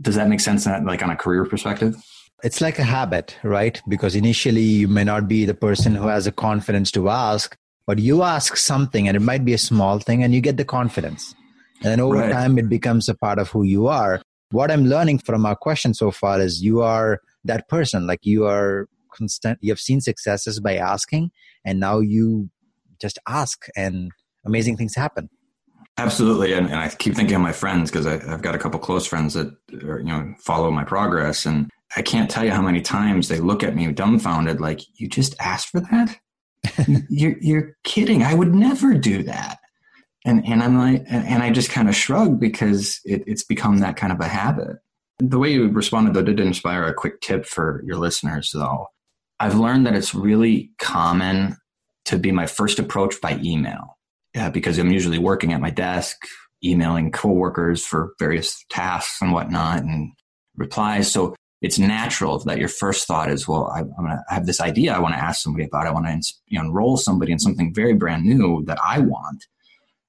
does 0.02 0.16
that 0.16 0.30
make 0.30 0.40
sense 0.40 0.66
that, 0.66 0.86
like 0.86 1.04
on 1.04 1.10
a 1.10 1.16
career 1.16 1.46
perspective 1.46 1.96
it's 2.44 2.62
like 2.62 2.78
a 2.78 2.84
habit 2.84 3.36
right 3.44 3.82
because 3.88 4.16
initially 4.16 4.62
you 4.62 4.88
may 4.88 5.04
not 5.04 5.28
be 5.28 5.46
the 5.46 5.54
person 5.54 5.96
who 5.96 6.08
has 6.08 6.26
the 6.26 6.32
confidence 6.32 6.92
to 6.92 7.10
ask 7.10 7.58
but 7.88 8.00
you 8.00 8.22
ask 8.22 8.58
something 8.58 9.08
and 9.08 9.18
it 9.18 9.22
might 9.22 9.44
be 9.44 9.54
a 9.54 9.58
small 9.58 10.00
thing 10.00 10.24
and 10.24 10.36
you 10.36 10.42
get 10.42 10.58
the 10.58 10.66
confidence 10.66 11.34
and 11.82 11.92
then 11.92 12.00
over 12.00 12.18
right. 12.18 12.32
time 12.32 12.58
it 12.60 12.70
becomes 12.70 13.10
a 13.10 13.16
part 13.16 13.40
of 13.40 13.50
who 13.50 13.64
you 13.64 13.88
are 13.88 14.22
what 14.52 14.70
i'm 14.70 14.86
learning 14.86 15.18
from 15.18 15.46
our 15.46 15.56
question 15.56 15.94
so 15.94 16.12
far 16.12 16.40
is 16.40 16.62
you 16.62 16.82
are 16.82 17.20
that 17.44 17.68
person 17.68 18.06
like 18.06 18.20
you 18.24 18.46
are 18.46 18.88
constant 19.14 19.58
you 19.62 19.72
have 19.72 19.80
seen 19.80 20.00
successes 20.00 20.60
by 20.60 20.76
asking 20.76 21.32
and 21.66 21.80
now 21.80 22.00
you 22.00 22.50
just 23.00 23.20
ask 23.28 23.68
and 23.76 24.12
amazing 24.46 24.78
things 24.78 24.96
happen. 24.96 25.30
Absolutely, 26.00 26.54
and, 26.54 26.68
and 26.68 26.76
I 26.76 26.90
keep 26.90 27.16
thinking 27.16 27.36
of 27.36 27.42
my 27.42 27.52
friends 27.52 27.90
because 27.90 28.06
I've 28.06 28.42
got 28.44 28.54
a 28.54 28.60
couple 28.60 28.80
close 28.80 29.08
friends 29.08 29.34
that 29.34 29.48
are, 29.84 30.00
you 30.00 30.06
know 30.06 30.34
follow 30.40 30.70
my 30.70 30.84
progress, 30.84 31.46
and 31.46 31.70
I 31.96 32.04
can't 32.04 32.30
tell 32.30 32.46
you 32.46 32.52
how 32.52 32.62
many 32.62 32.82
times 32.82 33.28
they 33.28 33.40
look 33.40 33.64
at 33.64 33.76
me 33.76 33.92
dumbfounded, 33.92 34.62
like 34.62 34.82
you 35.00 35.10
just 35.10 35.36
asked 35.40 35.70
for 35.70 35.80
that. 35.80 36.18
you're 37.10 37.38
you're 37.40 37.78
kidding. 37.84 38.24
I 38.24 38.34
would 38.34 38.54
never 38.54 38.94
do 38.94 39.24
that. 39.24 39.60
And 40.26 40.46
and 40.46 40.62
I'm 40.62 40.78
like, 40.78 41.06
and, 41.08 41.42
I 41.42 41.52
just 41.52 41.70
kind 41.70 41.88
of 41.88 41.96
shrug 41.96 42.40
because 42.40 43.00
it, 43.06 43.24
it's 43.28 43.44
become 43.44 43.80
that 43.80 43.96
kind 43.96 44.12
of 44.12 44.20
a 44.20 44.28
habit. 44.28 44.78
The 45.20 45.40
way 45.40 45.52
you 45.52 45.68
responded 45.70 46.14
though 46.14 46.22
did 46.22 46.40
inspire 46.40 46.84
a 46.84 46.94
quick 46.94 47.22
tip 47.22 47.46
for 47.46 47.82
your 47.86 47.98
listeners 47.98 48.52
though. 48.54 48.88
I've 49.40 49.58
learned 49.58 49.86
that 49.86 49.96
it's 49.96 50.16
really 50.16 50.72
common 50.80 51.58
to 52.06 52.18
be 52.18 52.32
my 52.32 52.48
first 52.48 52.80
approach 52.80 53.22
by 53.22 53.40
email 53.44 53.98
yeah, 54.38 54.50
because 54.50 54.78
I'm 54.78 54.92
usually 54.92 55.18
working 55.18 55.52
at 55.52 55.62
my 55.62 55.72
desk, 55.72 56.16
emailing 56.64 57.12
coworkers 57.12 57.84
for 57.84 58.14
various 58.20 58.64
tasks 58.70 59.20
and 59.20 59.32
whatnot 59.32 59.82
and 59.82 60.12
replies. 60.56 61.12
So 61.12 61.36
it's 61.62 61.80
natural 61.80 62.38
that 62.40 62.60
your 62.60 62.68
first 62.68 63.08
thought 63.08 63.32
is, 63.32 63.48
well, 63.48 63.72
I, 63.74 63.80
am 63.80 63.92
gonna 63.98 64.24
I 64.30 64.34
have 64.36 64.46
this 64.46 64.62
idea 64.62 64.94
I 64.94 65.00
want 65.00 65.16
to 65.16 65.20
ask 65.20 65.42
somebody 65.42 65.66
about. 65.66 65.88
I 65.88 65.92
want 65.92 66.06
to 66.06 66.34
you 66.48 66.60
know, 66.60 66.66
enroll 66.66 66.98
somebody 66.98 67.32
in 67.32 67.40
something 67.40 67.74
very 67.74 67.94
brand 67.94 68.26
new 68.26 68.64
that 68.66 68.78
I 68.84 69.00
want. 69.00 69.46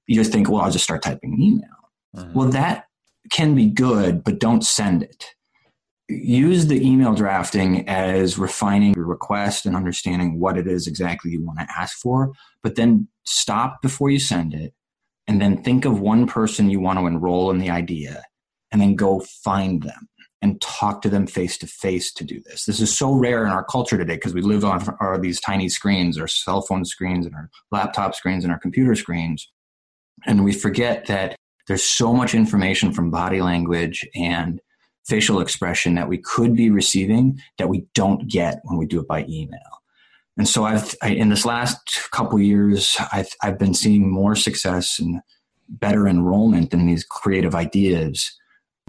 You 0.05 0.15
just 0.15 0.31
think, 0.31 0.49
well, 0.49 0.61
I'll 0.61 0.71
just 0.71 0.83
start 0.83 1.01
typing 1.01 1.33
an 1.33 1.41
email. 1.41 1.69
Mm-hmm. 2.15 2.33
Well, 2.33 2.49
that 2.49 2.85
can 3.31 3.55
be 3.55 3.67
good, 3.67 4.23
but 4.23 4.39
don't 4.39 4.63
send 4.63 5.03
it. 5.03 5.25
Use 6.07 6.67
the 6.67 6.85
email 6.85 7.13
drafting 7.13 7.87
as 7.87 8.37
refining 8.37 8.95
your 8.95 9.05
request 9.05 9.65
and 9.65 9.75
understanding 9.75 10.39
what 10.39 10.57
it 10.57 10.67
is 10.67 10.87
exactly 10.87 11.31
you 11.31 11.43
want 11.43 11.59
to 11.59 11.67
ask 11.77 11.97
for, 11.99 12.31
but 12.63 12.75
then 12.75 13.07
stop 13.25 13.81
before 13.81 14.09
you 14.09 14.19
send 14.19 14.53
it 14.55 14.73
and 15.27 15.39
then 15.39 15.61
think 15.61 15.85
of 15.85 15.99
one 15.99 16.25
person 16.25 16.71
you 16.71 16.79
want 16.79 16.97
to 16.97 17.05
enroll 17.05 17.51
in 17.51 17.59
the 17.59 17.69
idea 17.69 18.23
and 18.71 18.81
then 18.81 18.95
go 18.95 19.19
find 19.19 19.83
them 19.83 20.09
and 20.41 20.61
talk 20.61 21.01
to 21.01 21.09
them 21.09 21.27
face 21.27 21.57
to 21.57 21.67
face 21.67 22.13
to 22.13 22.23
do 22.23 22.41
this. 22.45 22.65
This 22.65 22.79
is 22.79 22.95
so 22.95 23.11
rare 23.13 23.45
in 23.45 23.51
our 23.51 23.63
culture 23.63 23.97
today 23.97 24.15
because 24.15 24.33
we 24.33 24.41
live 24.41 24.63
on 24.63 24.95
our, 24.99 25.17
these 25.17 25.41
tiny 25.41 25.67
screens, 25.67 26.17
our 26.17 26.27
cell 26.27 26.61
phone 26.61 26.85
screens 26.85 27.25
and 27.25 27.35
our 27.35 27.49
laptop 27.71 28.15
screens 28.15 28.43
and 28.43 28.53
our 28.53 28.59
computer 28.59 28.95
screens. 28.95 29.51
And 30.25 30.45
we 30.45 30.53
forget 30.53 31.05
that 31.07 31.35
there's 31.67 31.83
so 31.83 32.13
much 32.13 32.33
information 32.33 32.93
from 32.93 33.11
body 33.11 33.41
language 33.41 34.07
and 34.15 34.61
facial 35.05 35.41
expression 35.41 35.95
that 35.95 36.07
we 36.07 36.17
could 36.17 36.55
be 36.55 36.69
receiving 36.69 37.39
that 37.57 37.69
we 37.69 37.85
don't 37.93 38.27
get 38.27 38.59
when 38.63 38.77
we 38.77 38.85
do 38.85 38.99
it 38.99 39.07
by 39.07 39.25
email. 39.27 39.59
And 40.37 40.47
so 40.47 40.63
I've 40.63 40.95
I, 41.01 41.09
in 41.09 41.29
this 41.29 41.45
last 41.45 42.09
couple 42.11 42.39
years, 42.39 42.97
I've 43.11 43.29
I've 43.43 43.59
been 43.59 43.73
seeing 43.73 44.09
more 44.09 44.35
success 44.35 44.97
and 44.97 45.19
better 45.67 46.07
enrollment 46.07 46.73
in 46.73 46.85
these 46.85 47.03
creative 47.03 47.55
ideas 47.55 48.39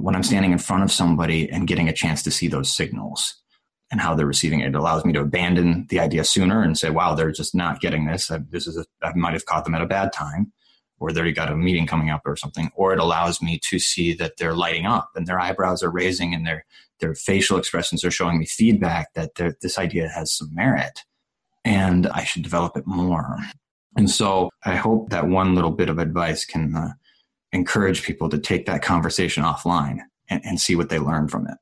when 0.00 0.14
I'm 0.14 0.22
standing 0.22 0.52
in 0.52 0.58
front 0.58 0.82
of 0.82 0.92
somebody 0.92 1.50
and 1.50 1.66
getting 1.66 1.88
a 1.88 1.92
chance 1.92 2.22
to 2.24 2.30
see 2.30 2.48
those 2.48 2.74
signals 2.74 3.36
and 3.90 4.00
how 4.00 4.14
they're 4.14 4.26
receiving 4.26 4.60
it. 4.60 4.68
It 4.68 4.74
allows 4.74 5.04
me 5.04 5.12
to 5.14 5.20
abandon 5.20 5.86
the 5.88 6.00
idea 6.00 6.24
sooner 6.24 6.62
and 6.62 6.78
say, 6.78 6.90
"Wow, 6.90 7.14
they're 7.14 7.32
just 7.32 7.54
not 7.54 7.80
getting 7.80 8.06
this. 8.06 8.30
I, 8.30 8.38
this 8.50 8.66
is 8.66 8.76
a, 8.76 8.84
I 9.02 9.12
might 9.14 9.32
have 9.32 9.46
caught 9.46 9.64
them 9.64 9.74
at 9.74 9.82
a 9.82 9.86
bad 9.86 10.12
time." 10.12 10.52
Or 10.98 11.12
they've 11.12 11.34
got 11.34 11.50
a 11.50 11.56
meeting 11.56 11.86
coming 11.86 12.10
up 12.10 12.20
or 12.26 12.36
something, 12.36 12.70
or 12.74 12.92
it 12.92 12.98
allows 12.98 13.40
me 13.40 13.58
to 13.70 13.78
see 13.78 14.12
that 14.14 14.34
they're 14.36 14.54
lighting 14.54 14.84
up 14.84 15.10
and 15.14 15.26
their 15.26 15.40
eyebrows 15.40 15.82
are 15.82 15.90
raising 15.90 16.34
and 16.34 16.46
their 16.46 16.66
their 17.00 17.14
facial 17.14 17.56
expressions 17.56 18.04
are 18.04 18.10
showing 18.10 18.38
me 18.38 18.44
feedback 18.44 19.14
that 19.14 19.30
this 19.62 19.78
idea 19.78 20.08
has 20.08 20.36
some 20.36 20.54
merit 20.54 21.04
and 21.64 22.06
I 22.08 22.24
should 22.24 22.42
develop 22.42 22.76
it 22.76 22.86
more. 22.86 23.38
And 23.96 24.10
so 24.10 24.50
I 24.64 24.76
hope 24.76 25.10
that 25.10 25.26
one 25.26 25.54
little 25.54 25.70
bit 25.70 25.88
of 25.88 25.98
advice 25.98 26.44
can 26.44 26.74
uh, 26.74 26.92
encourage 27.52 28.02
people 28.02 28.28
to 28.28 28.38
take 28.38 28.66
that 28.66 28.82
conversation 28.82 29.42
offline 29.42 29.98
and, 30.28 30.40
and 30.44 30.60
see 30.60 30.76
what 30.76 30.88
they 30.88 30.98
learn 30.98 31.28
from 31.28 31.46
it. 31.46 31.56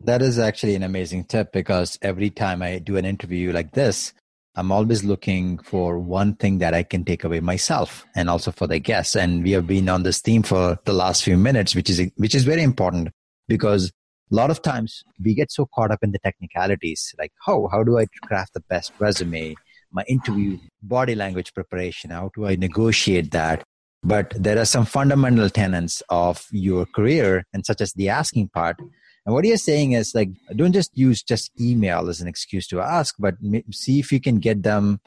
That 0.00 0.22
is 0.22 0.38
actually 0.38 0.74
an 0.74 0.82
amazing 0.82 1.24
tip 1.24 1.52
because 1.52 1.98
every 2.02 2.30
time 2.30 2.62
I 2.62 2.78
do 2.78 2.96
an 2.96 3.04
interview 3.04 3.52
like 3.52 3.72
this, 3.72 4.12
I'm 4.54 4.70
always 4.70 5.02
looking 5.02 5.58
for 5.58 5.98
one 5.98 6.34
thing 6.34 6.58
that 6.58 6.74
I 6.74 6.82
can 6.82 7.04
take 7.04 7.24
away 7.24 7.40
myself 7.40 8.04
and 8.14 8.28
also 8.28 8.52
for 8.52 8.66
the 8.66 8.78
guests. 8.78 9.16
And 9.16 9.42
we 9.42 9.52
have 9.52 9.66
been 9.66 9.88
on 9.88 10.02
this 10.02 10.20
theme 10.20 10.42
for 10.42 10.78
the 10.84 10.92
last 10.92 11.24
few 11.24 11.36
minutes, 11.36 11.74
which 11.74 11.88
is, 11.88 12.02
which 12.16 12.34
is 12.34 12.44
very 12.44 12.62
important 12.62 13.08
because 13.48 13.92
a 14.32 14.34
lot 14.34 14.50
of 14.50 14.62
times 14.62 15.02
we 15.22 15.34
get 15.34 15.52
so 15.52 15.66
caught 15.74 15.90
up 15.90 16.02
in 16.02 16.12
the 16.12 16.18
technicalities 16.18 17.14
like 17.18 17.32
how 17.46 17.68
how 17.70 17.82
do 17.82 17.98
i 17.98 18.06
craft 18.22 18.54
the 18.54 18.60
best 18.60 18.92
resume 18.98 19.54
my 19.92 20.02
interview 20.08 20.58
body 20.82 21.14
language 21.14 21.52
preparation 21.52 22.10
how 22.10 22.30
do 22.34 22.46
i 22.46 22.56
negotiate 22.56 23.30
that 23.30 23.62
but 24.02 24.32
there 24.36 24.58
are 24.58 24.64
some 24.64 24.84
fundamental 24.84 25.48
tenets 25.48 26.02
of 26.08 26.46
your 26.50 26.86
career 26.86 27.46
and 27.52 27.64
such 27.64 27.80
as 27.80 27.92
the 27.92 28.08
asking 28.08 28.48
part. 28.48 28.76
And 29.24 29.34
what 29.34 29.44
you're 29.44 29.56
saying 29.56 29.92
is 29.92 30.14
like 30.14 30.30
don't 30.56 30.72
just 30.72 30.96
use 30.96 31.22
just 31.22 31.52
email 31.60 32.08
as 32.08 32.20
an 32.20 32.26
excuse 32.26 32.66
to 32.68 32.80
ask 32.80 33.14
but 33.18 33.34
see 33.70 34.00
if 34.00 34.10
you 34.10 34.20
can 34.20 34.38
get 34.38 34.62
them 34.62 35.00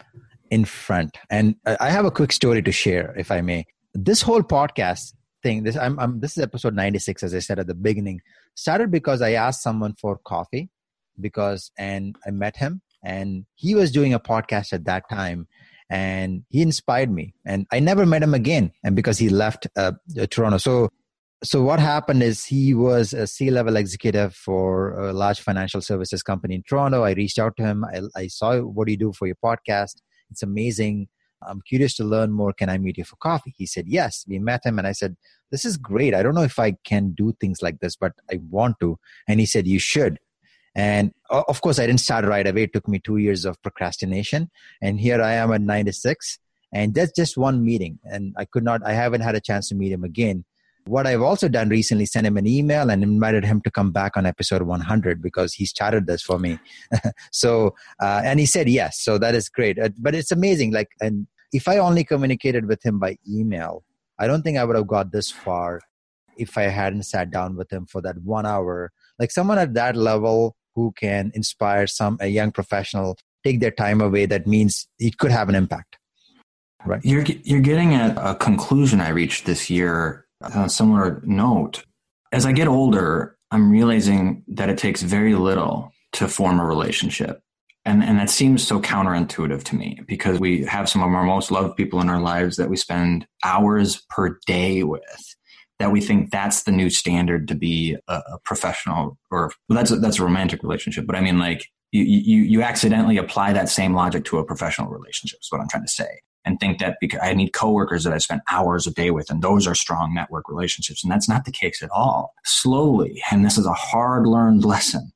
in 0.49 0.63
front. 0.63 1.17
And 1.29 1.55
i 1.65 1.89
have 1.89 2.05
a 2.05 2.11
quick 2.11 2.31
story 2.31 2.61
to 2.61 2.71
share 2.71 3.13
if 3.17 3.31
i 3.31 3.41
may. 3.41 3.65
This 3.93 4.21
whole 4.21 4.43
podcast 4.43 5.13
thing 5.43 5.63
this 5.63 5.75
I'm, 5.75 5.99
I'm 5.99 6.19
this 6.21 6.37
is 6.37 6.43
episode 6.43 6.73
96 6.73 7.23
as 7.23 7.35
i 7.35 7.39
said 7.39 7.59
at 7.59 7.67
the 7.67 7.75
beginning. 7.75 8.21
Started 8.55 8.91
because 8.91 9.21
i 9.21 9.31
asked 9.33 9.61
someone 9.61 9.95
for 9.99 10.19
coffee 10.25 10.69
because 11.19 11.71
and 11.77 12.15
i 12.25 12.31
met 12.31 12.55
him 12.55 12.81
and 13.03 13.45
he 13.55 13.75
was 13.75 13.91
doing 13.91 14.13
a 14.13 14.19
podcast 14.19 14.71
at 14.71 14.85
that 14.85 15.03
time 15.09 15.47
and 15.89 16.44
he 16.50 16.62
inspired 16.62 17.12
me 17.12 17.34
and 17.46 17.65
i 17.72 17.80
never 17.80 18.06
met 18.06 18.24
him 18.24 18.34
again 18.34 18.72
and 18.84 18.96
because 18.96 19.18
he 19.18 19.30
left 19.30 19.68
uh, 19.77 19.92
uh, 20.20 20.25
toronto 20.30 20.58
so 20.58 20.89
so 21.44 21.62
what 21.62 21.80
happened 21.80 22.24
is 22.24 22.46
he 22.46 22.74
was 22.74 23.13
a 23.13 23.27
c-level 23.27 23.75
executive 23.75 24.34
for 24.34 24.98
a 25.00 25.13
large 25.13 25.39
financial 25.39 25.82
services 25.82 26.24
company 26.24 26.56
in 26.56 26.63
toronto 26.68 27.04
i 27.04 27.12
reached 27.12 27.38
out 27.38 27.56
to 27.58 27.63
him 27.63 27.86
i, 27.86 28.01
I 28.15 28.27
saw 28.27 28.60
what 28.60 28.88
do 28.88 28.92
you 28.92 28.98
do 28.98 29.13
for 29.13 29.27
your 29.27 29.38
podcast 29.44 30.01
it's 30.32 30.42
amazing 30.42 31.08
I'm 31.48 31.62
curious 31.62 31.96
to 31.98 32.04
learn 32.04 32.32
more. 32.32 32.54
Can 32.54 32.70
I 32.70 32.77
meet 32.77 32.98
you 32.98 33.04
for 33.04 33.15
coffee? 33.18 33.54
He 33.58 33.65
said, 33.65 33.86
Yes. 33.88 34.25
We 34.27 34.39
met 34.39 34.65
him 34.65 34.77
and 34.77 34.88
I 34.88 34.92
said, 34.92 35.15
This 35.51 35.65
is 35.65 35.77
great. 35.77 36.13
I 36.13 36.24
don't 36.24 36.36
know 36.36 36.44
if 36.44 36.60
I 36.60 36.75
can 36.84 37.13
do 37.15 37.34
things 37.39 37.62
like 37.62 37.80
this, 37.80 37.96
but 37.96 38.13
I 38.32 38.39
want 38.50 38.80
to. 38.82 38.98
And 39.27 39.39
he 39.39 39.46
said, 39.46 39.68
You 39.68 39.80
should. 39.80 40.20
And 40.75 41.13
of 41.29 41.62
course, 41.62 41.79
I 41.79 41.88
didn't 41.88 42.01
start 42.01 42.25
right 42.25 42.46
away. 42.46 42.63
It 42.63 42.74
took 42.74 42.88
me 42.88 43.00
two 43.00 43.17
years 43.17 43.46
of 43.46 43.62
procrastination. 43.62 44.50
And 44.82 45.00
here 45.00 45.22
I 45.22 45.34
am 45.34 45.53
at 45.53 45.62
96. 45.62 46.39
And 46.74 46.94
that's 46.94 47.13
just 47.13 47.38
one 47.38 47.63
meeting. 47.63 48.00
And 48.03 48.34
I 48.38 48.46
could 48.46 48.63
not, 48.63 48.86
I 48.86 48.94
haven't 48.94 49.22
had 49.22 49.36
a 49.36 49.39
chance 49.39 49.70
to 49.70 49.75
meet 49.75 49.91
him 49.91 50.03
again. 50.03 50.44
What 50.88 51.08
I've 51.08 51.22
also 51.22 51.48
done 51.48 51.70
recently, 51.70 52.05
sent 52.05 52.27
him 52.27 52.38
an 52.38 52.46
email 52.46 52.91
and 52.91 53.01
invited 53.01 53.44
him 53.44 53.62
to 53.62 53.72
come 53.72 53.91
back 53.91 54.17
on 54.17 54.25
episode 54.25 54.62
100 54.62 55.22
because 55.22 55.53
he 55.53 55.65
started 55.65 56.05
this 56.05 56.22
for 56.22 56.38
me. 56.38 56.60
so, 57.32 57.74
uh, 58.03 58.22
and 58.24 58.39
he 58.39 58.46
said 58.46 58.70
yes. 58.70 59.00
So 59.01 59.17
that 59.17 59.34
is 59.34 59.50
great. 59.50 59.79
Uh, 59.79 59.89
but 59.98 60.13
it's 60.13 60.32
amazing. 60.32 60.74
Like, 60.74 60.89
and 61.01 61.25
if 61.53 61.67
I 61.67 61.77
only 61.77 62.03
communicated 62.03 62.67
with 62.67 62.86
him 62.86 63.00
by 63.00 63.17
email, 63.27 63.84
I 64.20 64.27
don't 64.27 64.44
think 64.44 64.58
I 64.58 64.65
would 64.65 64.75
have 64.75 64.88
got 64.88 65.12
this 65.12 65.32
far 65.32 65.82
if 66.38 66.58
I 66.58 66.63
hadn't 66.63 67.03
sat 67.03 67.32
down 67.32 67.55
with 67.55 67.72
him 67.72 67.86
for 67.86 68.01
that 68.01 68.17
one 68.22 68.46
hour. 68.46 68.91
Like 69.17 69.32
someone 69.32 69.58
at 69.58 69.74
that 69.74 69.96
level 69.96 70.55
who 70.75 70.94
can 70.98 71.32
inspire 71.34 71.88
some 71.88 72.17
a 72.20 72.27
young 72.27 72.51
professional 72.51 73.17
take 73.44 73.60
their 73.60 73.72
time 73.72 74.01
away, 74.01 74.25
that 74.25 74.48
means 74.48 74.88
it 75.00 75.17
could 75.17 75.32
have 75.32 75.50
an 75.50 75.55
impact. 75.55 75.98
Right. 76.86 77.03
You're 77.03 77.24
you're 77.44 77.62
getting 77.62 77.96
at 77.96 78.15
a 78.17 78.36
conclusion 78.36 79.01
I 79.01 79.10
reached 79.10 79.46
this 79.46 79.70
year 79.70 80.25
on 80.41 80.65
a 80.65 80.70
similar 80.70 81.22
note. 81.25 81.84
As 82.32 82.46
I 82.46 82.51
get 82.51 82.67
older, 82.67 83.38
I'm 83.51 83.72
realizing 83.72 84.44
that 84.50 84.70
it 84.70 84.77
takes 84.77 85.01
very 85.01 85.36
little 85.36 85.91
to 86.13 86.27
form 86.27 86.60
a 86.60 86.65
relationship. 86.65 87.41
And, 87.88 88.03
and 88.03 88.17
that 88.17 88.32
seems 88.32 88.65
so 88.65 88.82
counterintuitive 88.82 89.63
to 89.63 89.75
me 89.75 90.00
because 90.08 90.39
we 90.39 90.63
have 90.65 90.89
some 90.89 91.03
of 91.03 91.10
our 91.10 91.24
most 91.24 91.51
loved 91.51 91.77
people 91.77 92.01
in 92.01 92.10
our 92.10 92.20
lives 92.20 92.58
that 92.58 92.70
we 92.70 92.77
spend 92.77 93.27
hours 93.44 94.03
per 94.10 94.39
day 94.48 94.82
with 94.82 95.35
that 95.79 95.91
we 95.91 96.01
think 96.01 96.32
that's 96.32 96.63
the 96.63 96.72
new 96.72 96.89
standard 96.89 97.48
to 97.48 97.55
be 97.55 97.98
a, 98.08 98.13
a 98.13 98.39
professional 98.44 99.17
or 99.32 99.51
well, 99.70 99.77
that's 99.77 99.91
a, 99.91 99.98
that's 99.98 100.20
a 100.20 100.24
romantic 100.24 100.63
relationship 100.63 101.05
but 101.05 101.15
i 101.15 101.22
mean 101.22 101.39
like 101.39 101.70
you, 101.96 102.03
you 102.03 102.44
you 102.44 102.62
accidentally 102.62 103.17
apply 103.17 103.53
that 103.53 103.70
same 103.70 103.94
logic 103.94 104.25
to 104.25 104.38
a 104.38 104.44
professional 104.44 104.89
relationship 104.89 105.39
is 105.41 105.48
what 105.50 105.62
i'm 105.62 105.70
trying 105.70 105.84
to 105.84 105.91
say. 105.91 106.22
And 106.48 106.60
think 106.60 106.79
that 106.79 106.98
because 107.00 107.22
i 107.24 107.34
need 107.34 107.53
coworkers 107.53 108.03
that 108.03 108.13
i 108.13 108.17
spend 108.17 108.41
hours 108.50 108.86
a 108.86 108.91
day 108.91 109.12
with 109.12 109.32
and 109.32 109.41
those 109.41 109.65
are 109.65 109.75
strong 109.75 110.13
network 110.13 110.50
relationships 110.50 111.03
and 111.03 111.12
that's 111.12 111.29
not 111.29 111.46
the 111.46 111.51
case 111.51 111.82
at 111.82 111.89
all. 111.91 112.34
Slowly 112.44 113.22
and 113.32 113.46
this 113.46 113.58
is 113.58 113.65
a 113.65 113.74
hard 113.74 114.27
learned 114.27 114.65
lesson 114.65 115.12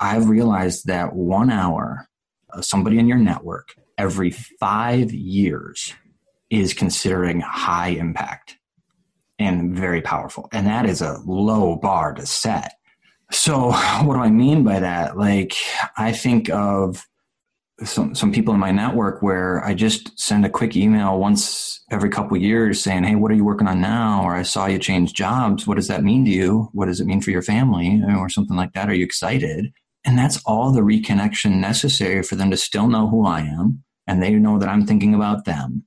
I've 0.00 0.28
realized 0.28 0.86
that 0.86 1.14
one 1.14 1.50
hour 1.50 2.08
of 2.50 2.64
somebody 2.64 2.98
in 2.98 3.06
your 3.06 3.18
network 3.18 3.74
every 3.98 4.30
five 4.30 5.12
years 5.12 5.94
is 6.50 6.74
considering 6.74 7.40
high 7.40 7.88
impact 7.88 8.58
and 9.46 9.76
very 9.76 10.00
powerful. 10.00 10.48
And 10.52 10.66
that 10.66 10.86
is 10.86 11.00
a 11.00 11.18
low 11.24 11.76
bar 11.76 12.14
to 12.14 12.26
set. 12.26 12.72
So, 13.30 13.70
what 14.02 14.14
do 14.14 14.20
I 14.20 14.30
mean 14.30 14.64
by 14.64 14.80
that? 14.80 15.16
Like, 15.16 15.54
I 15.96 16.12
think 16.12 16.50
of 16.50 17.04
some 17.84 18.14
some 18.14 18.32
people 18.32 18.54
in 18.54 18.60
my 18.60 18.70
network 18.70 19.22
where 19.22 19.64
I 19.64 19.74
just 19.74 20.18
send 20.18 20.44
a 20.44 20.50
quick 20.50 20.76
email 20.76 21.18
once 21.18 21.82
every 21.90 22.10
couple 22.10 22.36
years 22.36 22.82
saying, 22.82 23.04
"Hey, 23.04 23.16
what 23.16 23.30
are 23.32 23.34
you 23.34 23.44
working 23.44 23.66
on 23.66 23.80
now?" 23.80 24.22
Or 24.22 24.36
I 24.36 24.42
saw 24.42 24.66
you 24.66 24.78
change 24.78 25.14
jobs. 25.14 25.66
What 25.66 25.76
does 25.76 25.88
that 25.88 26.04
mean 26.04 26.24
to 26.26 26.30
you? 26.30 26.68
What 26.72 26.86
does 26.86 27.00
it 27.00 27.06
mean 27.06 27.20
for 27.20 27.30
your 27.30 27.42
family? 27.42 28.02
Or 28.16 28.28
something 28.28 28.56
like 28.56 28.72
that. 28.74 28.88
Are 28.88 28.94
you 28.94 29.04
excited? 29.04 29.72
And 30.04 30.18
that's 30.18 30.42
all 30.44 30.72
the 30.72 30.80
reconnection 30.80 31.60
necessary 31.60 32.22
for 32.22 32.34
them 32.36 32.50
to 32.50 32.56
still 32.56 32.88
know 32.88 33.08
who 33.08 33.24
I 33.24 33.40
am 33.40 33.84
and 34.06 34.22
they 34.22 34.30
know 34.32 34.58
that 34.58 34.68
I'm 34.68 34.86
thinking 34.86 35.14
about 35.14 35.44
them. 35.44 35.84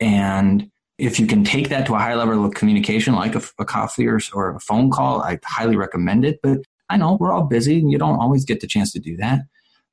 And 0.00 0.70
if 0.98 1.20
you 1.20 1.26
can 1.26 1.44
take 1.44 1.68
that 1.68 1.86
to 1.86 1.94
a 1.94 1.98
high 1.98 2.14
level 2.14 2.44
of 2.44 2.54
communication, 2.54 3.14
like 3.14 3.34
a, 3.34 3.42
a 3.58 3.64
coffee 3.64 4.06
or, 4.06 4.18
or 4.32 4.56
a 4.56 4.60
phone 4.60 4.90
call, 4.90 5.22
I 5.22 5.38
highly 5.44 5.76
recommend 5.76 6.24
it. 6.24 6.40
But 6.42 6.60
I 6.88 6.96
know 6.96 7.16
we're 7.20 7.32
all 7.32 7.44
busy 7.44 7.78
and 7.78 7.90
you 7.90 7.98
don't 7.98 8.18
always 8.18 8.44
get 8.44 8.60
the 8.60 8.66
chance 8.66 8.92
to 8.92 8.98
do 8.98 9.16
that. 9.18 9.40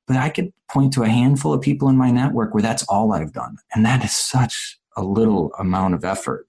But 0.06 0.16
I 0.16 0.28
could 0.28 0.52
point 0.70 0.92
to 0.94 1.02
a 1.02 1.08
handful 1.08 1.52
of 1.52 1.62
people 1.62 1.88
in 1.88 1.96
my 1.96 2.10
network 2.10 2.54
where 2.54 2.62
that's 2.62 2.84
all 2.84 3.12
I've 3.12 3.32
done. 3.32 3.56
And 3.74 3.84
that 3.84 4.04
is 4.04 4.14
such 4.14 4.78
a 4.96 5.02
little 5.02 5.52
amount 5.58 5.94
of 5.94 6.04
effort 6.04 6.46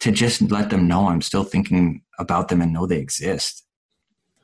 to 0.00 0.10
just 0.10 0.40
let 0.42 0.70
them 0.70 0.88
know 0.88 1.08
I'm 1.08 1.20
still 1.20 1.44
thinking 1.44 2.02
about 2.18 2.48
them 2.48 2.62
and 2.62 2.72
know 2.72 2.86
they 2.86 2.98
exist. 2.98 3.64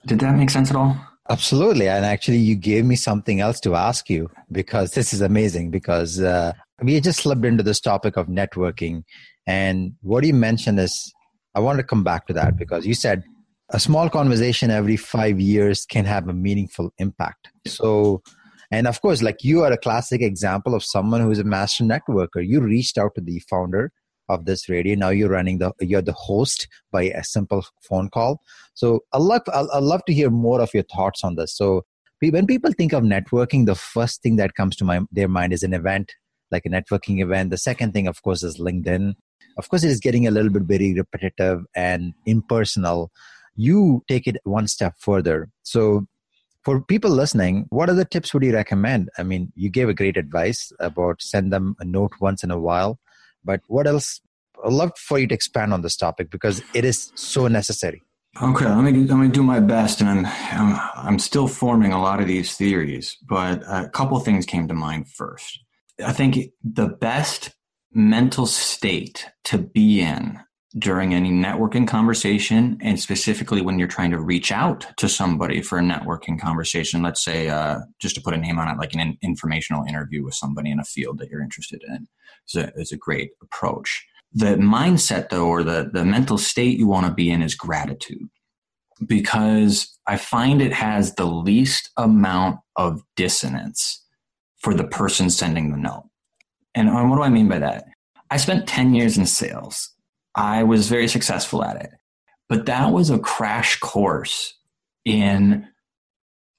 Did 0.05 0.21
that 0.21 0.37
make 0.37 0.51
sense 0.51 0.71
at 0.71 0.77
all? 0.77 0.97
Absolutely. 1.29 1.89
And 1.89 2.05
actually, 2.05 2.39
you 2.39 2.55
gave 2.55 2.85
me 2.85 2.97
something 2.97 3.41
else 3.41 3.59
to 3.61 3.75
ask 3.75 4.09
you 4.09 4.31
because 4.53 4.93
this 4.93 5.13
is 5.13 5.21
amazing 5.21 5.71
because 5.71 6.21
uh, 6.21 6.53
we 6.83 7.01
just 7.01 7.21
slipped 7.21 7.45
into 7.45 7.63
this 7.63 7.81
topic 7.81 8.17
of 8.17 8.29
networking. 8.29 9.03
And 9.47 9.95
what 10.03 10.25
you 10.25 10.35
mentioned 10.35 10.79
is, 10.79 11.13
I 11.55 11.61
want 11.61 11.79
to 11.79 11.85
come 11.85 12.05
back 12.05 12.27
to 12.27 12.33
that 12.35 12.57
because 12.57 12.87
you 12.87 12.95
said 12.95 13.25
a 13.71 13.81
small 13.81 14.09
conversation 14.09 14.71
every 14.71 14.97
five 14.97 15.41
years 15.41 15.85
can 15.85 16.05
have 16.05 16.29
a 16.29 16.33
meaningful 16.33 16.93
impact. 16.99 17.49
So, 17.67 18.23
and 18.71 18.87
of 18.87 19.01
course, 19.01 19.23
like 19.23 19.43
you 19.43 19.63
are 19.65 19.73
a 19.73 19.79
classic 19.79 20.23
example 20.23 20.75
of 20.75 20.85
someone 20.85 21.21
who 21.21 21.31
is 21.31 21.39
a 21.39 21.45
master 21.45 21.83
networker. 21.83 22.47
You 22.47 22.61
reached 22.61 22.99
out 22.99 23.15
to 23.17 23.21
the 23.21 23.41
founder 23.51 23.91
of 24.29 24.45
this 24.45 24.69
radio. 24.69 24.97
Now 24.97 25.11
you're 25.11 25.31
running 25.31 25.59
the, 25.59 25.73
you're 25.81 26.03
the 26.03 26.13
host 26.13 26.69
by 26.91 27.05
a 27.05 27.25
simple 27.25 27.65
phone 27.83 28.09
call. 28.11 28.41
So 28.75 29.01
I 29.13 29.19
love, 29.19 29.43
I 29.53 29.79
love 29.79 30.05
to 30.07 30.15
hear 30.15 30.31
more 30.31 30.61
of 30.61 30.75
your 30.75 30.85
thoughts 30.85 31.23
on 31.25 31.37
this. 31.37 31.57
So 31.57 31.85
when 32.21 32.47
people 32.47 32.73
think 32.73 32.93
of 32.93 33.03
networking, 33.03 33.67
the 33.67 33.75
first 33.75 34.23
thing 34.23 34.37
that 34.37 34.55
comes 34.55 34.77
to 34.77 34.85
my, 34.85 35.01
their 35.11 35.29
mind 35.29 35.53
is 35.53 35.63
an 35.63 35.75
event, 35.75 36.13
like 36.51 36.67
a 36.67 36.71
networking 36.71 37.23
event. 37.23 37.51
The 37.51 37.59
second 37.59 37.93
thing, 37.93 38.07
of 38.07 38.23
course, 38.23 38.43
is 38.43 38.59
LinkedIn. 38.59 39.15
Of 39.59 39.69
course, 39.69 39.85
it 39.85 39.91
is 39.91 40.01
getting 40.01 40.27
a 40.27 40.31
little 40.31 40.51
bit 40.51 40.65
very 40.65 40.93
repetitive 40.95 41.65
and 41.75 42.13
impersonal 42.27 43.11
you 43.57 44.05
take 44.07 44.27
it 44.27 44.37
one 44.45 44.69
step 44.69 44.95
further. 44.99 45.49
So, 45.63 46.07
for 46.63 46.81
people 46.81 47.11
listening, 47.11 47.67
what 47.71 47.89
other 47.89 48.05
tips 48.05 48.35
would 48.35 48.43
you 48.43 48.53
recommend? 48.53 49.09
I 49.19 49.23
mean, 49.23 49.53
you 49.55 49.71
gave 49.71 49.89
a 49.89 49.95
great 49.95 50.17
advice 50.17 50.73
about 50.81 51.23
send 51.23 51.53
them 51.53 51.77
a 51.79 51.85
note 51.85 52.13
once 52.21 52.43
in 52.43 52.51
a 52.51 52.59
while, 52.59 52.99
but 53.47 53.61
what 53.69 53.87
else? 53.87 54.21
I'd 54.65 54.73
love 54.73 54.93
for 54.97 55.19
you 55.19 55.27
to 55.29 55.35
expand 55.35 55.73
on 55.73 55.83
this 55.83 55.97
topic 55.97 56.31
because 56.31 56.63
it 56.75 56.85
is 56.85 57.13
so 57.15 57.47
necessary. 57.47 58.03
Okay, 58.43 58.67
let 58.67 58.85
me 58.85 58.93
let 59.07 59.17
me 59.17 59.29
do 59.29 59.43
my 59.43 59.61
best, 59.61 60.03
and 60.03 60.27
I'm, 60.27 60.79
I'm 60.95 61.19
still 61.19 61.49
forming 61.49 61.93
a 61.93 62.03
lot 62.03 62.21
of 62.21 62.27
these 62.27 62.55
theories, 62.55 63.17
but 63.27 63.63
a 63.67 63.89
couple 63.89 64.19
things 64.21 64.45
came 64.45 64.69
to 64.69 64.75
mind 64.75 65.09
first. 65.09 65.61
I 66.05 66.13
think 66.13 66.51
the 66.63 66.89
best 66.89 67.53
mental 67.93 68.45
state 68.45 69.27
to 69.45 69.57
be 69.57 70.03
in 70.03 70.39
during 70.79 71.15
any 71.15 71.31
networking 71.31 71.89
conversation 71.89 72.77
and 72.83 73.01
specifically 73.01 73.63
when 73.63 73.79
you're 73.79 73.89
trying 73.89 74.11
to 74.11 74.21
reach 74.21 74.53
out 74.53 74.87
to 74.99 75.09
somebody 75.09 75.63
for 75.63 75.79
a 75.79 75.83
networking 75.83 76.39
conversation 76.39 77.03
let's 77.03 77.25
say 77.25 77.49
uh, 77.49 77.79
just 77.99 78.15
to 78.15 78.21
put 78.21 78.35
a 78.35 78.37
name 78.37 78.59
on 78.59 78.69
it 78.69 78.77
like 78.77 78.93
an 78.95 79.17
informational 79.23 79.85
interview 79.85 80.23
with 80.23 80.35
somebody 80.35 80.71
in 80.71 80.79
a 80.79 80.85
field 80.85 81.19
that 81.19 81.31
you're 81.31 81.43
interested 81.43 81.83
in 81.89 82.07
is 82.49 82.55
a, 82.55 82.73
is 82.77 82.93
a 82.93 82.97
great 82.97 83.31
approach 83.43 84.05
the 84.33 84.57
mindset 84.57 85.29
though 85.31 85.47
or 85.47 85.63
the, 85.63 85.91
the 85.93 86.05
mental 86.05 86.39
state 86.39 86.79
you 86.79 86.87
want 86.87 87.07
to 87.07 87.13
be 87.13 87.31
in 87.31 87.43
is 87.43 87.55
gratitude 87.55 88.29
because 89.07 89.99
i 90.07 90.17
find 90.17 90.61
it 90.61 90.73
has 90.73 91.15
the 91.15 91.27
least 91.27 91.91
amount 91.97 92.59
of 92.77 93.03
dissonance 93.17 94.05
for 94.59 94.75
the 94.75 94.87
person 94.87 95.31
sending 95.31 95.71
the 95.71 95.79
note 95.79 96.09
and 96.75 96.93
what 97.11 97.17
do 97.17 97.23
i 97.23 97.29
mean 97.29 97.49
by 97.49 97.59
that 97.59 97.85
i 98.31 98.37
spent 98.37 98.69
10 98.69 98.95
years 98.95 99.17
in 99.17 99.27
sales 99.27 99.93
I 100.37 100.63
was 100.63 100.89
very 100.89 101.09
successful 101.09 101.65
at 101.65 101.83
it. 101.83 101.91
But 102.49 102.67
that 102.67 102.93
was 102.93 103.11
a 103.11 103.19
crash 103.19 103.81
course 103.81 104.55
in 105.05 105.67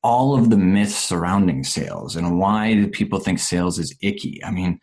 all 0.04 0.38
of 0.38 0.50
the 0.50 0.58
myths 0.58 0.96
surrounding 0.96 1.64
sales 1.64 2.16
and 2.16 2.40
why 2.40 2.74
do 2.74 2.88
people 2.88 3.20
think 3.20 3.40
sales 3.40 3.78
is 3.78 3.96
icky. 4.02 4.44
I 4.44 4.52
mean, 4.52 4.80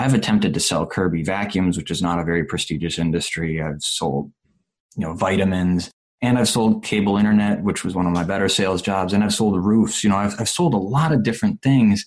I've 0.00 0.14
attempted 0.14 0.54
to 0.54 0.60
sell 0.60 0.86
Kirby 0.86 1.22
vacuums, 1.22 1.76
which 1.76 1.90
is 1.90 2.00
not 2.00 2.18
a 2.18 2.24
very 2.24 2.42
prestigious 2.42 2.98
industry. 2.98 3.60
I've 3.60 3.82
sold, 3.82 4.32
you 4.96 5.06
know, 5.06 5.12
vitamins 5.12 5.90
and 6.22 6.38
I've 6.38 6.48
sold 6.48 6.82
cable 6.82 7.18
internet, 7.18 7.62
which 7.62 7.84
was 7.84 7.94
one 7.94 8.06
of 8.06 8.12
my 8.12 8.24
better 8.24 8.48
sales 8.48 8.80
jobs. 8.80 9.12
And 9.12 9.22
I've 9.22 9.34
sold 9.34 9.62
roofs. 9.62 10.02
You 10.02 10.08
know, 10.08 10.16
I've, 10.16 10.40
I've 10.40 10.48
sold 10.48 10.72
a 10.72 10.78
lot 10.78 11.12
of 11.12 11.22
different 11.22 11.60
things 11.60 12.06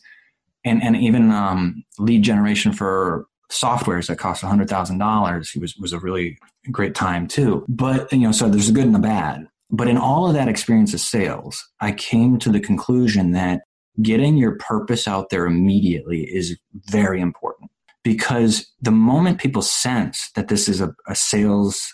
and, 0.66 0.82
and 0.82 0.96
even 0.96 1.30
um, 1.30 1.84
lead 2.00 2.24
generation 2.24 2.74
for 2.74 3.28
softwares 3.52 4.08
that 4.08 4.18
cost 4.18 4.42
$100,000 4.42 5.62
was, 5.62 5.76
was 5.78 5.94
a 5.94 6.00
really 6.00 6.40
great 6.72 6.96
time 6.96 7.28
too. 7.28 7.64
But, 7.70 8.12
you 8.12 8.22
know, 8.22 8.32
so 8.32 8.50
there's 8.50 8.70
a 8.70 8.74
good 8.74 8.88
and 8.88 8.96
a 8.96 9.00
bad. 9.00 9.48
But 9.70 9.88
in 9.88 9.98
all 9.98 10.28
of 10.28 10.34
that 10.34 10.48
experience 10.48 10.96
of 10.96 11.00
sales, 11.00 11.64
I 11.80 11.92
came 11.92 12.40
to 12.40 12.50
the 12.50 12.60
conclusion 12.60 13.34
that 13.34 13.62
getting 14.02 14.36
your 14.36 14.56
purpose 14.56 15.08
out 15.08 15.30
there 15.30 15.46
immediately 15.46 16.24
is 16.24 16.58
very 16.90 17.22
important 17.22 17.70
because 18.04 18.72
the 18.82 18.92
moment 18.92 19.40
people 19.40 19.62
sense 19.62 20.30
that 20.36 20.50
this 20.50 20.68
is 20.68 20.82
a, 20.82 20.94
a 21.08 21.16
sales 21.16 21.94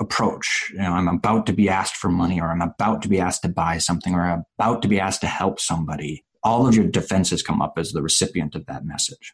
approach, 0.00 0.70
you 0.72 0.78
know, 0.78 0.92
I'm 0.92 1.08
about 1.08 1.46
to 1.46 1.52
be 1.52 1.68
asked 1.68 1.96
for 1.96 2.10
money 2.10 2.40
or 2.40 2.50
I'm 2.50 2.62
about 2.62 3.02
to 3.02 3.08
be 3.08 3.20
asked 3.20 3.42
to 3.42 3.48
buy 3.48 3.78
something 3.78 4.14
or 4.14 4.22
I'm 4.22 4.44
about 4.58 4.82
to 4.82 4.88
be 4.88 4.98
asked 4.98 5.20
to 5.20 5.26
help 5.28 5.60
somebody, 5.60 6.24
all 6.42 6.66
of 6.66 6.74
your 6.74 6.86
defenses 6.86 7.42
come 7.42 7.62
up 7.62 7.74
as 7.78 7.92
the 7.92 8.02
recipient 8.02 8.54
of 8.54 8.66
that 8.66 8.84
message. 8.84 9.32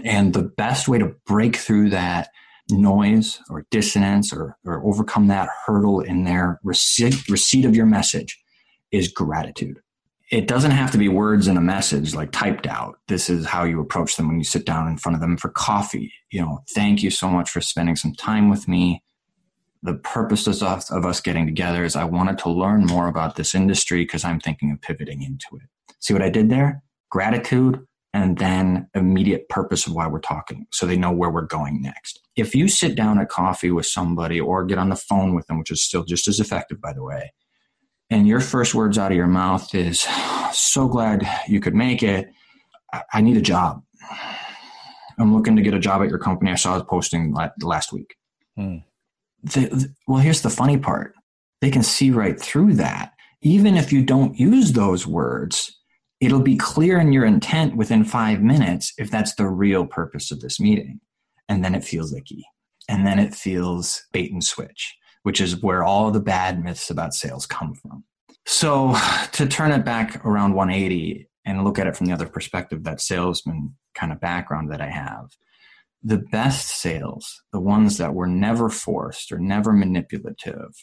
And 0.00 0.34
the 0.34 0.42
best 0.42 0.88
way 0.88 0.98
to 0.98 1.14
break 1.26 1.56
through 1.56 1.90
that 1.90 2.28
noise 2.70 3.40
or 3.48 3.66
dissonance 3.70 4.32
or, 4.32 4.56
or 4.64 4.84
overcome 4.84 5.28
that 5.28 5.48
hurdle 5.66 6.00
in 6.00 6.24
their 6.24 6.60
receipt, 6.62 7.28
receipt 7.28 7.64
of 7.64 7.76
your 7.76 7.86
message 7.86 8.38
is 8.90 9.08
gratitude. 9.08 9.80
It 10.30 10.48
doesn't 10.48 10.70
have 10.70 10.90
to 10.92 10.98
be 10.98 11.08
words 11.08 11.48
in 11.48 11.56
a 11.56 11.60
message 11.60 12.14
like 12.14 12.32
typed 12.32 12.66
out. 12.66 12.98
This 13.08 13.28
is 13.28 13.46
how 13.46 13.64
you 13.64 13.80
approach 13.80 14.16
them 14.16 14.28
when 14.28 14.38
you 14.38 14.44
sit 14.44 14.64
down 14.64 14.88
in 14.88 14.96
front 14.96 15.14
of 15.14 15.20
them 15.20 15.36
for 15.36 15.50
coffee. 15.50 16.12
You 16.30 16.40
know, 16.40 16.60
thank 16.74 17.02
you 17.02 17.10
so 17.10 17.28
much 17.28 17.50
for 17.50 17.60
spending 17.60 17.96
some 17.96 18.14
time 18.14 18.48
with 18.48 18.66
me. 18.66 19.02
The 19.82 19.94
purpose 19.94 20.46
of, 20.46 20.62
of 20.62 21.04
us 21.04 21.20
getting 21.20 21.46
together 21.46 21.84
is 21.84 21.94
I 21.94 22.04
wanted 22.04 22.38
to 22.38 22.50
learn 22.50 22.86
more 22.86 23.06
about 23.06 23.36
this 23.36 23.54
industry 23.54 24.04
because 24.04 24.24
I'm 24.24 24.40
thinking 24.40 24.70
of 24.70 24.80
pivoting 24.80 25.22
into 25.22 25.56
it. 25.56 25.68
See 26.00 26.14
what 26.14 26.22
I 26.22 26.30
did 26.30 26.48
there? 26.48 26.82
Gratitude, 27.10 27.86
and 28.14 28.38
then 28.38 28.88
immediate 28.94 29.48
purpose 29.48 29.86
of 29.86 29.92
why 29.92 30.06
we're 30.06 30.20
talking 30.20 30.66
so 30.70 30.86
they 30.86 30.96
know 30.96 31.10
where 31.10 31.30
we're 31.30 31.42
going 31.42 31.82
next. 31.82 32.20
If 32.36 32.54
you 32.54 32.68
sit 32.68 32.94
down 32.94 33.18
at 33.18 33.28
coffee 33.28 33.72
with 33.72 33.86
somebody 33.86 34.40
or 34.40 34.64
get 34.64 34.78
on 34.78 34.88
the 34.88 34.96
phone 34.96 35.34
with 35.34 35.48
them, 35.48 35.58
which 35.58 35.72
is 35.72 35.84
still 35.84 36.04
just 36.04 36.28
as 36.28 36.38
effective, 36.38 36.80
by 36.80 36.92
the 36.92 37.02
way, 37.02 37.32
and 38.10 38.26
your 38.26 38.40
first 38.40 38.74
words 38.74 38.98
out 38.98 39.10
of 39.12 39.16
your 39.16 39.26
mouth 39.26 39.74
is, 39.74 40.06
So 40.52 40.88
glad 40.88 41.26
you 41.48 41.60
could 41.60 41.74
make 41.74 42.02
it. 42.02 42.30
I 43.12 43.20
need 43.20 43.36
a 43.36 43.42
job. 43.42 43.82
I'm 45.18 45.34
looking 45.34 45.56
to 45.56 45.62
get 45.62 45.74
a 45.74 45.78
job 45.78 46.02
at 46.02 46.08
your 46.08 46.18
company. 46.18 46.50
I 46.50 46.56
saw 46.56 46.78
a 46.78 46.84
posting 46.84 47.34
last 47.60 47.92
week. 47.92 48.16
Hmm. 48.56 48.78
The, 49.42 49.60
the, 49.60 49.94
well, 50.06 50.20
here's 50.20 50.42
the 50.42 50.50
funny 50.50 50.78
part 50.78 51.14
they 51.60 51.70
can 51.70 51.82
see 51.82 52.10
right 52.10 52.38
through 52.38 52.74
that. 52.74 53.12
Even 53.42 53.76
if 53.76 53.92
you 53.92 54.02
don't 54.02 54.38
use 54.38 54.72
those 54.72 55.06
words, 55.06 55.78
it'll 56.20 56.40
be 56.40 56.56
clear 56.56 56.98
in 56.98 57.12
your 57.12 57.24
intent 57.24 57.76
within 57.76 58.04
five 58.04 58.42
minutes 58.42 58.92
if 58.98 59.10
that's 59.10 59.34
the 59.34 59.48
real 59.48 59.86
purpose 59.86 60.30
of 60.30 60.40
this 60.40 60.58
meeting. 60.58 61.00
And 61.48 61.64
then 61.64 61.74
it 61.74 61.84
feels 61.84 62.14
icky. 62.14 62.44
And 62.88 63.06
then 63.06 63.18
it 63.18 63.34
feels 63.34 64.02
bait 64.12 64.32
and 64.32 64.42
switch, 64.42 64.94
which 65.24 65.40
is 65.40 65.60
where 65.62 65.82
all 65.82 66.10
the 66.10 66.20
bad 66.20 66.62
myths 66.62 66.88
about 66.88 67.14
sales 67.14 67.44
come 67.44 67.74
from. 67.74 68.04
So 68.46 68.96
to 69.32 69.46
turn 69.46 69.72
it 69.72 69.84
back 69.84 70.24
around 70.24 70.54
180 70.54 71.28
and 71.44 71.64
look 71.64 71.78
at 71.78 71.86
it 71.86 71.96
from 71.96 72.06
the 72.06 72.12
other 72.12 72.26
perspective, 72.26 72.84
that 72.84 73.00
salesman 73.00 73.74
kind 73.94 74.12
of 74.12 74.20
background 74.20 74.70
that 74.70 74.80
I 74.80 74.90
have, 74.90 75.30
the 76.02 76.18
best 76.18 76.68
sales, 76.68 77.42
the 77.52 77.60
ones 77.60 77.98
that 77.98 78.14
were 78.14 78.26
never 78.26 78.68
forced 78.68 79.32
or 79.32 79.38
never 79.38 79.72
manipulative, 79.72 80.74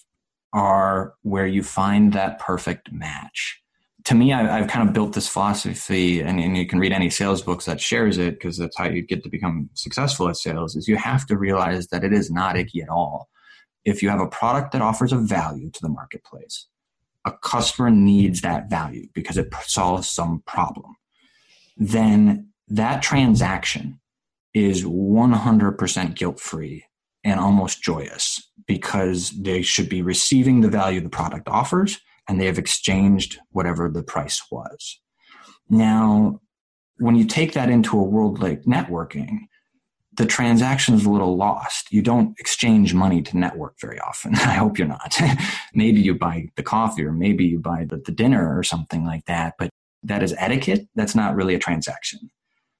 are 0.53 1.13
where 1.21 1.47
you 1.47 1.63
find 1.63 2.13
that 2.13 2.39
perfect 2.39 2.91
match 2.91 3.61
to 4.05 4.15
me, 4.15 4.33
I, 4.33 4.57
have 4.57 4.67
kind 4.67 4.87
of 4.87 4.93
built 4.93 5.13
this 5.13 5.27
philosophy, 5.27 6.21
and, 6.21 6.39
and, 6.39 6.57
you 6.57 6.65
can 6.65 6.79
read 6.79 6.91
any 6.91 7.09
sales 7.09 7.41
books 7.41 7.65
that 7.65 7.79
shares 7.79 8.17
it 8.17 8.31
because 8.31 8.57
that's 8.57 8.77
how 8.77 8.85
you 8.85 9.01
get 9.01 9.23
to 9.23 9.29
become 9.29 9.69
successful 9.75 10.27
at 10.27 10.37
sales. 10.37 10.75
Is 10.75 10.87
you 10.87 10.95
have 10.95 11.25
to 11.27 11.37
realize 11.37 11.87
that 11.87 12.03
it 12.03 12.13
is 12.13 12.31
not 12.31 12.57
icky 12.57 12.81
at 12.81 12.89
all. 12.89 13.29
If 13.83 14.03
you 14.03 14.09
have 14.09 14.19
a 14.19 14.27
product 14.27 14.71
that 14.73 14.81
offers 14.81 15.11
a 15.11 15.17
value 15.17 15.69
to 15.71 15.81
the 15.81 15.89
marketplace, 15.89 16.67
a 17.25 17.31
customer 17.31 17.89
needs 17.89 18.41
mm-hmm. 18.41 18.53
that 18.53 18.69
value 18.69 19.07
because 19.13 19.37
it 19.37 19.53
solves 19.65 20.09
some 20.09 20.43
problem. 20.45 20.95
then 21.77 22.47
that 22.67 23.01
transaction 23.01 23.99
is 24.53 24.85
100% 24.85 26.15
guilt 26.15 26.39
free 26.39 26.85
and 27.23 27.39
almost 27.39 27.81
joyous 27.81 28.41
because 28.65 29.31
they 29.31 29.61
should 29.61 29.89
be 29.89 30.01
receiving 30.01 30.61
the 30.61 30.69
value 30.69 31.01
the 31.01 31.09
product 31.09 31.47
offers 31.49 31.99
and 32.27 32.39
they 32.39 32.45
have 32.45 32.57
exchanged 32.57 33.39
whatever 33.51 33.89
the 33.89 34.03
price 34.03 34.41
was. 34.51 34.99
Now, 35.69 36.39
when 36.97 37.15
you 37.15 37.25
take 37.25 37.53
that 37.53 37.69
into 37.69 37.99
a 37.99 38.03
world 38.03 38.39
like 38.39 38.63
networking, 38.63 39.39
the 40.21 40.27
transaction 40.27 40.93
is 40.93 41.03
a 41.03 41.09
little 41.09 41.35
lost. 41.35 41.91
You 41.91 42.03
don't 42.03 42.39
exchange 42.39 42.93
money 42.93 43.23
to 43.23 43.37
network 43.37 43.79
very 43.81 43.99
often. 43.99 44.35
I 44.35 44.53
hope 44.53 44.77
you're 44.77 44.87
not. 44.87 45.19
maybe 45.73 45.99
you 45.99 46.13
buy 46.13 46.49
the 46.57 46.61
coffee 46.61 47.03
or 47.03 47.11
maybe 47.11 47.43
you 47.43 47.57
buy 47.57 47.85
the, 47.89 47.97
the 47.97 48.11
dinner 48.11 48.55
or 48.55 48.61
something 48.61 49.03
like 49.03 49.25
that, 49.25 49.55
but 49.57 49.71
that 50.03 50.21
is 50.21 50.35
etiquette. 50.37 50.87
That's 50.93 51.15
not 51.15 51.35
really 51.35 51.55
a 51.55 51.59
transaction. 51.59 52.29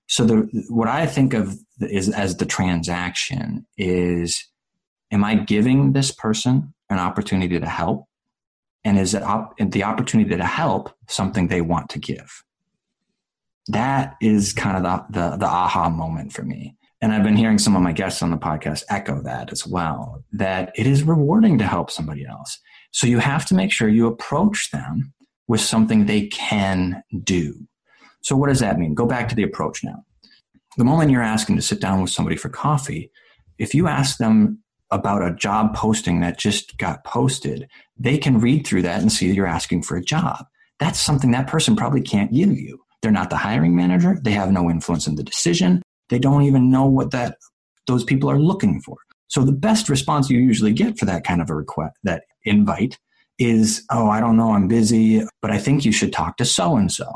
So 0.06 0.24
the, 0.24 0.66
what 0.70 0.88
I 0.88 1.08
think 1.08 1.34
of 1.34 1.58
is 1.80 2.10
as 2.10 2.38
the 2.38 2.46
transaction 2.46 3.66
is, 3.76 4.48
am 5.12 5.24
I 5.24 5.34
giving 5.34 5.94
this 5.94 6.12
person 6.12 6.76
an 6.92 7.00
opportunity 7.00 7.60
to 7.60 7.68
help? 7.68 8.06
And 8.84 9.00
is 9.00 9.16
it 9.16 9.24
op- 9.24 9.58
the 9.58 9.84
opportunity 9.84 10.38
to 10.38 10.46
help 10.46 10.94
something 11.08 11.48
they 11.48 11.62
want 11.62 11.90
to 11.90 12.00
give? 12.00 12.44
That 13.68 14.16
is 14.22 14.54
kind 14.54 14.78
of 14.78 14.84
the, 14.84 15.20
the, 15.20 15.38
the 15.38 15.48
aha 15.48 15.90
moment 15.90 16.34
for 16.34 16.44
me. 16.44 16.76
And 17.02 17.12
I've 17.12 17.24
been 17.24 17.36
hearing 17.36 17.58
some 17.58 17.76
of 17.76 17.82
my 17.82 17.94
guests 17.94 18.22
on 18.22 18.30
the 18.30 18.38
podcast 18.38 18.84
echo 18.90 19.22
that 19.24 19.52
as 19.52 19.66
well, 19.66 20.24
that 20.34 20.72
it 20.76 20.86
is 20.86 21.04
rewarding 21.04 21.58
to 21.58 21.66
help 21.66 21.90
somebody 21.90 22.26
else. 22.26 22.60
So 22.92 23.08
you 23.08 23.20
have 23.20 23.46
to 23.48 23.56
make 23.56 23.72
sure 23.72 23.90
you 23.90 24.08
approach 24.08 24.70
them 24.72 25.14
with 25.48 25.62
something 25.62 26.06
they 26.06 26.28
can 26.28 27.04
do. 27.24 27.56
So, 28.22 28.36
what 28.36 28.50
does 28.50 28.60
that 28.60 28.78
mean? 28.78 28.94
Go 28.94 29.06
back 29.06 29.28
to 29.30 29.36
the 29.36 29.44
approach 29.44 29.84
now. 29.84 30.04
The 30.78 30.84
moment 30.84 31.12
you're 31.12 31.24
asking 31.24 31.56
to 31.56 31.62
sit 31.62 31.82
down 31.82 32.02
with 32.02 32.12
somebody 32.12 32.38
for 32.38 32.50
coffee, 32.50 33.12
if 33.58 33.74
you 33.74 33.88
ask 33.88 34.18
them 34.18 34.60
about 34.92 35.26
a 35.26 35.34
job 35.34 35.76
posting 35.76 36.20
that 36.20 36.38
just 36.38 36.78
got 36.78 37.04
posted, 37.04 37.68
they 37.98 38.18
can 38.18 38.40
read 38.40 38.68
through 38.68 38.84
that 38.84 39.02
and 39.02 39.12
see 39.12 39.28
that 39.28 39.34
you're 39.34 39.48
asking 39.48 39.82
for 39.84 39.98
a 39.98 40.04
job. 40.04 40.46
That's 40.80 41.00
something 41.00 41.32
that 41.32 41.48
person 41.48 41.76
probably 41.76 42.02
can't 42.02 42.34
give 42.34 42.52
you. 42.52 42.80
They're 43.02 43.12
not 43.12 43.30
the 43.30 43.38
hiring 43.38 43.76
manager. 43.76 44.18
They 44.22 44.32
have 44.32 44.52
no 44.52 44.70
influence 44.70 45.08
in 45.08 45.16
the 45.16 45.24
decision. 45.24 45.82
They 46.12 46.20
don't 46.20 46.44
even 46.44 46.70
know 46.70 46.86
what 46.86 47.10
that 47.12 47.38
those 47.88 48.04
people 48.04 48.30
are 48.30 48.40
looking 48.40 48.80
for. 48.82 48.98
So 49.28 49.44
the 49.44 49.52
best 49.52 49.90
response 49.90 50.30
you 50.30 50.40
usually 50.40 50.74
get 50.74 51.00
for 51.00 51.06
that 51.06 51.24
kind 51.24 51.42
of 51.42 51.50
a 51.50 51.56
request, 51.56 51.96
that 52.04 52.26
invite, 52.44 53.00
is, 53.40 53.84
"Oh, 53.90 54.08
I 54.10 54.20
don't 54.20 54.38
know, 54.38 54.52
I'm 54.52 54.68
busy, 54.68 55.24
but 55.42 55.50
I 55.50 55.58
think 55.58 55.84
you 55.84 55.92
should 55.92 56.14
talk 56.14 56.38
to 56.38 56.46
so 56.46 56.76
and 56.76 56.92
so." 56.92 57.12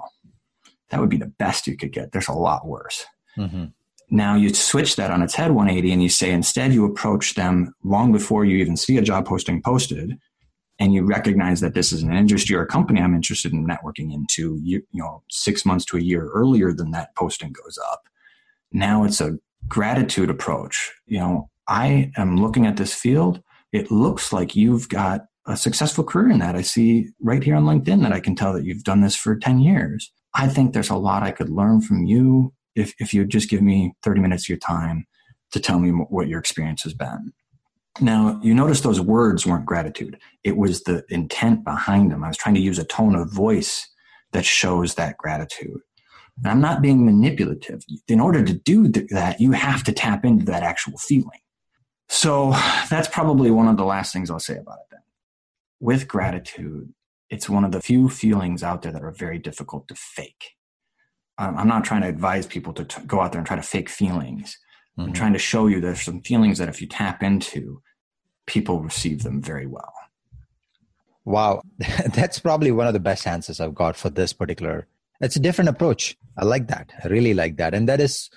That 0.90 1.02
would 1.02 1.10
be 1.10 1.18
the 1.18 1.34
best 1.38 1.68
you 1.68 1.78
could 1.78 1.92
get. 1.92 2.14
There's 2.14 2.30
a 2.30 2.34
lot 2.34 2.66
worse. 2.66 3.06
Mm-hmm. 3.38 3.66
Now 4.12 4.36
you 4.36 4.54
switch 4.54 4.96
that 4.96 5.12
on 5.12 5.22
its 5.22 5.36
head 5.36 5.52
180 5.52 5.92
and 5.92 6.02
you 6.02 6.10
say 6.10 6.32
instead 6.32 6.74
you 6.74 6.86
approach 6.86 7.36
them 7.36 7.74
long 7.84 8.12
before 8.12 8.46
you 8.46 8.58
even 8.58 8.78
see 8.78 8.98
a 8.98 9.02
job 9.02 9.26
posting 9.26 9.62
posted 9.62 10.18
and 10.80 10.94
you 10.94 11.04
recognize 11.04 11.60
that 11.62 11.74
this 11.74 11.92
is 11.92 12.04
an 12.04 12.14
industry 12.14 12.56
or 12.56 12.62
a 12.62 12.68
company 12.68 13.02
I'm 13.02 13.16
interested 13.16 13.52
in 13.52 13.66
networking 13.66 14.14
into, 14.14 14.60
you, 14.62 14.84
you 14.92 15.02
know, 15.02 15.24
six 15.30 15.66
months 15.66 15.86
to 15.86 15.98
a 15.98 16.02
year 16.02 16.30
earlier 16.34 16.74
than 16.74 16.92
that 16.92 17.16
posting 17.16 17.52
goes 17.52 17.80
up. 17.92 18.04
Now 18.76 19.06
it's 19.06 19.22
a 19.22 19.38
gratitude 19.70 20.30
approach. 20.30 20.92
You 21.08 21.20
know, 21.20 21.50
I 21.68 22.12
am 22.18 22.36
looking 22.36 22.68
at 22.68 22.76
this 22.76 22.94
field. 22.94 23.42
It 23.72 23.90
looks 23.90 24.34
like 24.34 24.54
you've 24.54 24.90
got 24.90 25.22
a 25.48 25.56
successful 25.56 26.04
career 26.04 26.30
in 26.30 26.40
that. 26.40 26.58
I 26.58 26.62
see 26.62 27.08
right 27.22 27.42
here 27.42 27.56
on 27.56 27.64
LinkedIn 27.64 28.02
that 28.02 28.12
I 28.12 28.20
can 28.20 28.36
tell 28.36 28.52
that 28.52 28.66
you've 28.66 28.84
done 28.84 29.00
this 29.00 29.16
for 29.16 29.38
10 29.38 29.60
years. 29.60 30.12
I 30.34 30.50
think 30.50 30.74
there's 30.74 30.90
a 30.90 30.98
lot 30.98 31.24
I 31.24 31.32
could 31.32 31.50
learn 31.50 31.80
from 31.80 32.04
you 32.04 32.54
if, 32.76 32.94
if 33.00 33.14
you 33.14 33.26
just 33.26 33.50
give 33.50 33.62
me 33.62 33.94
30 34.04 34.20
minutes 34.20 34.44
of 34.44 34.50
your 34.50 34.58
time 34.58 35.06
to 35.54 35.62
tell 35.62 35.80
me 35.80 35.92
what 35.92 36.28
your 36.28 36.40
experience 36.40 36.84
has 36.84 36.94
been. 36.94 37.32
Now, 38.02 38.42
you 38.44 38.54
notice 38.54 38.82
those 38.82 39.00
words 39.00 39.46
weren't 39.46 39.66
gratitude. 39.66 40.20
It 40.44 40.58
was 40.58 40.84
the 40.84 41.06
intent 41.08 41.64
behind 41.64 42.12
them. 42.12 42.26
I 42.26 42.28
was 42.28 42.36
trying 42.36 42.56
to 42.56 42.62
use 42.62 42.78
a 42.78 42.84
tone 42.84 43.16
of 43.16 43.32
voice 43.32 43.88
that 44.34 44.44
shows 44.44 44.96
that 44.96 45.18
gratitude. 45.18 45.80
And 46.38 46.48
I'm 46.48 46.62
not 46.62 46.82
being 46.82 47.06
manipulative. 47.06 47.84
In 48.08 48.19
order 48.19 48.43
to 48.43 48.54
do 48.54 48.88
that, 48.89 49.39
you 49.39 49.54
have 49.54 49.84
to 49.86 49.93
tap 49.93 50.26
into 50.26 50.45
that 50.45 50.63
actual 50.63 50.98
feeling. 50.98 51.39
So 52.10 52.52
that's 52.89 53.08
probably 53.08 53.52
one 53.52 53.67
of 53.67 53.78
the 53.78 53.86
last 53.86 54.13
things 54.13 54.30
I'll 54.30 54.39
say 54.39 54.58
about 54.58 54.80
it 54.80 54.88
then. 54.91 55.00
With 55.80 56.08
gratitude, 56.08 56.93
it's 57.30 57.50
one 57.50 57.63
of 57.63 57.71
the 57.71 57.82
few 57.82 58.10
feelings 58.10 58.63
out 58.63 58.82
there 58.82 58.91
that 58.91 59.04
are 59.04 59.12
very 59.12 59.39
difficult 59.39 59.88
to 59.88 59.95
fake. 59.95 60.52
I'm 61.38 61.67
not 61.67 61.84
trying 61.84 62.02
to 62.02 62.08
advise 62.08 62.45
people 62.45 62.71
to 62.74 62.86
t- 62.86 63.02
go 63.06 63.19
out 63.19 63.34
there 63.34 63.39
and 63.39 63.48
try 63.48 63.58
to 63.58 63.62
fake 63.62 63.89
feelings. 63.89 64.58
Mm-hmm. 64.98 65.10
I'm 65.10 65.13
trying 65.13 65.34
to 65.34 65.39
show 65.39 65.67
you 65.67 65.82
there's 65.82 66.02
some 66.02 66.21
feelings 66.21 66.60
that 66.60 66.69
if 66.69 66.80
you 66.80 66.88
tap 66.88 67.21
into, 67.21 67.82
people 68.48 68.80
receive 68.80 69.24
them 69.24 69.41
very 69.41 69.67
well. 69.67 69.91
Wow, 71.26 71.62
that's 72.13 72.39
probably 72.39 72.71
one 72.71 72.88
of 72.88 72.93
the 72.93 73.00
best 73.00 73.28
answers 73.28 73.60
I've 73.60 73.76
got 73.76 73.98
for 73.98 74.10
this 74.10 74.32
particular. 74.32 74.88
It's 75.26 75.36
a 75.36 75.40
different 75.40 75.70
approach. 75.70 76.16
I 76.38 76.46
like 76.46 76.68
that. 76.68 76.92
I 77.04 77.08
really 77.08 77.34
like 77.34 77.58
that, 77.58 77.74
and 77.74 77.90
that 77.90 78.00
is 78.00 78.30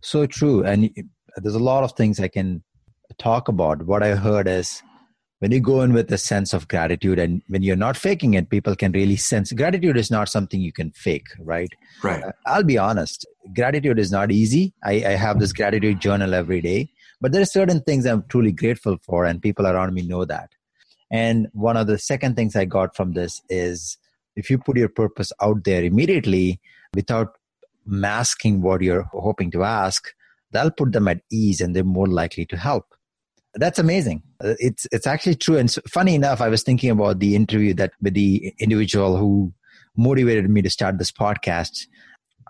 so 0.00 0.26
true. 0.26 0.64
And 0.64 0.90
there's 1.36 1.54
a 1.54 1.58
lot 1.72 1.84
of 1.84 1.92
things 1.92 2.20
I 2.20 2.28
can 2.28 2.62
talk 3.18 3.48
about. 3.48 3.86
What 3.86 4.02
I 4.02 4.14
heard 4.14 4.46
is 4.48 4.82
when 5.44 5.52
you 5.52 5.60
go 5.60 5.82
in 5.82 5.92
with 5.92 6.10
a 6.10 6.16
sense 6.16 6.54
of 6.54 6.68
gratitude 6.68 7.18
and 7.18 7.42
when 7.48 7.62
you're 7.62 7.76
not 7.76 7.98
faking 7.98 8.32
it 8.32 8.48
people 8.48 8.74
can 8.74 8.92
really 8.92 9.16
sense 9.16 9.52
gratitude 9.52 9.96
is 9.96 10.10
not 10.10 10.28
something 10.28 10.60
you 10.60 10.72
can 10.72 10.90
fake 10.92 11.26
right 11.38 11.68
right 12.02 12.24
uh, 12.24 12.32
i'll 12.46 12.62
be 12.62 12.78
honest 12.78 13.26
gratitude 13.54 13.98
is 13.98 14.10
not 14.10 14.32
easy 14.32 14.72
I, 14.82 14.92
I 14.92 15.16
have 15.24 15.40
this 15.40 15.52
gratitude 15.52 16.00
journal 16.00 16.32
every 16.32 16.62
day 16.62 16.88
but 17.20 17.32
there 17.32 17.42
are 17.42 17.56
certain 17.58 17.82
things 17.82 18.06
i'm 18.06 18.24
truly 18.30 18.52
grateful 18.52 18.96
for 19.02 19.26
and 19.26 19.42
people 19.42 19.66
around 19.66 19.92
me 19.92 20.00
know 20.00 20.24
that 20.24 20.50
and 21.10 21.48
one 21.52 21.76
of 21.76 21.88
the 21.88 21.98
second 21.98 22.36
things 22.36 22.56
i 22.56 22.64
got 22.64 22.96
from 22.96 23.12
this 23.12 23.42
is 23.50 23.98
if 24.36 24.50
you 24.50 24.58
put 24.58 24.76
your 24.76 24.88
purpose 24.88 25.32
out 25.40 25.64
there 25.64 25.84
immediately 25.84 26.60
without 26.94 27.36
masking 27.86 28.62
what 28.62 28.82
you're 28.82 29.02
hoping 29.12 29.50
to 29.50 29.62
ask 29.62 30.12
that'll 30.52 30.70
put 30.70 30.92
them 30.92 31.08
at 31.08 31.20
ease 31.30 31.60
and 31.60 31.74
they're 31.74 31.84
more 31.84 32.06
likely 32.06 32.46
to 32.46 32.56
help 32.56 32.94
that's 33.54 33.78
amazing. 33.78 34.22
It's 34.40 34.86
it's 34.90 35.06
actually 35.06 35.36
true. 35.36 35.56
And 35.56 35.72
funny 35.88 36.14
enough, 36.14 36.40
I 36.40 36.48
was 36.48 36.62
thinking 36.62 36.90
about 36.90 37.20
the 37.20 37.36
interview 37.36 37.74
that 37.74 37.92
with 38.02 38.14
the 38.14 38.52
individual 38.58 39.16
who 39.16 39.52
motivated 39.96 40.48
me 40.50 40.62
to 40.62 40.70
start 40.70 40.98
this 40.98 41.12
podcast. 41.12 41.86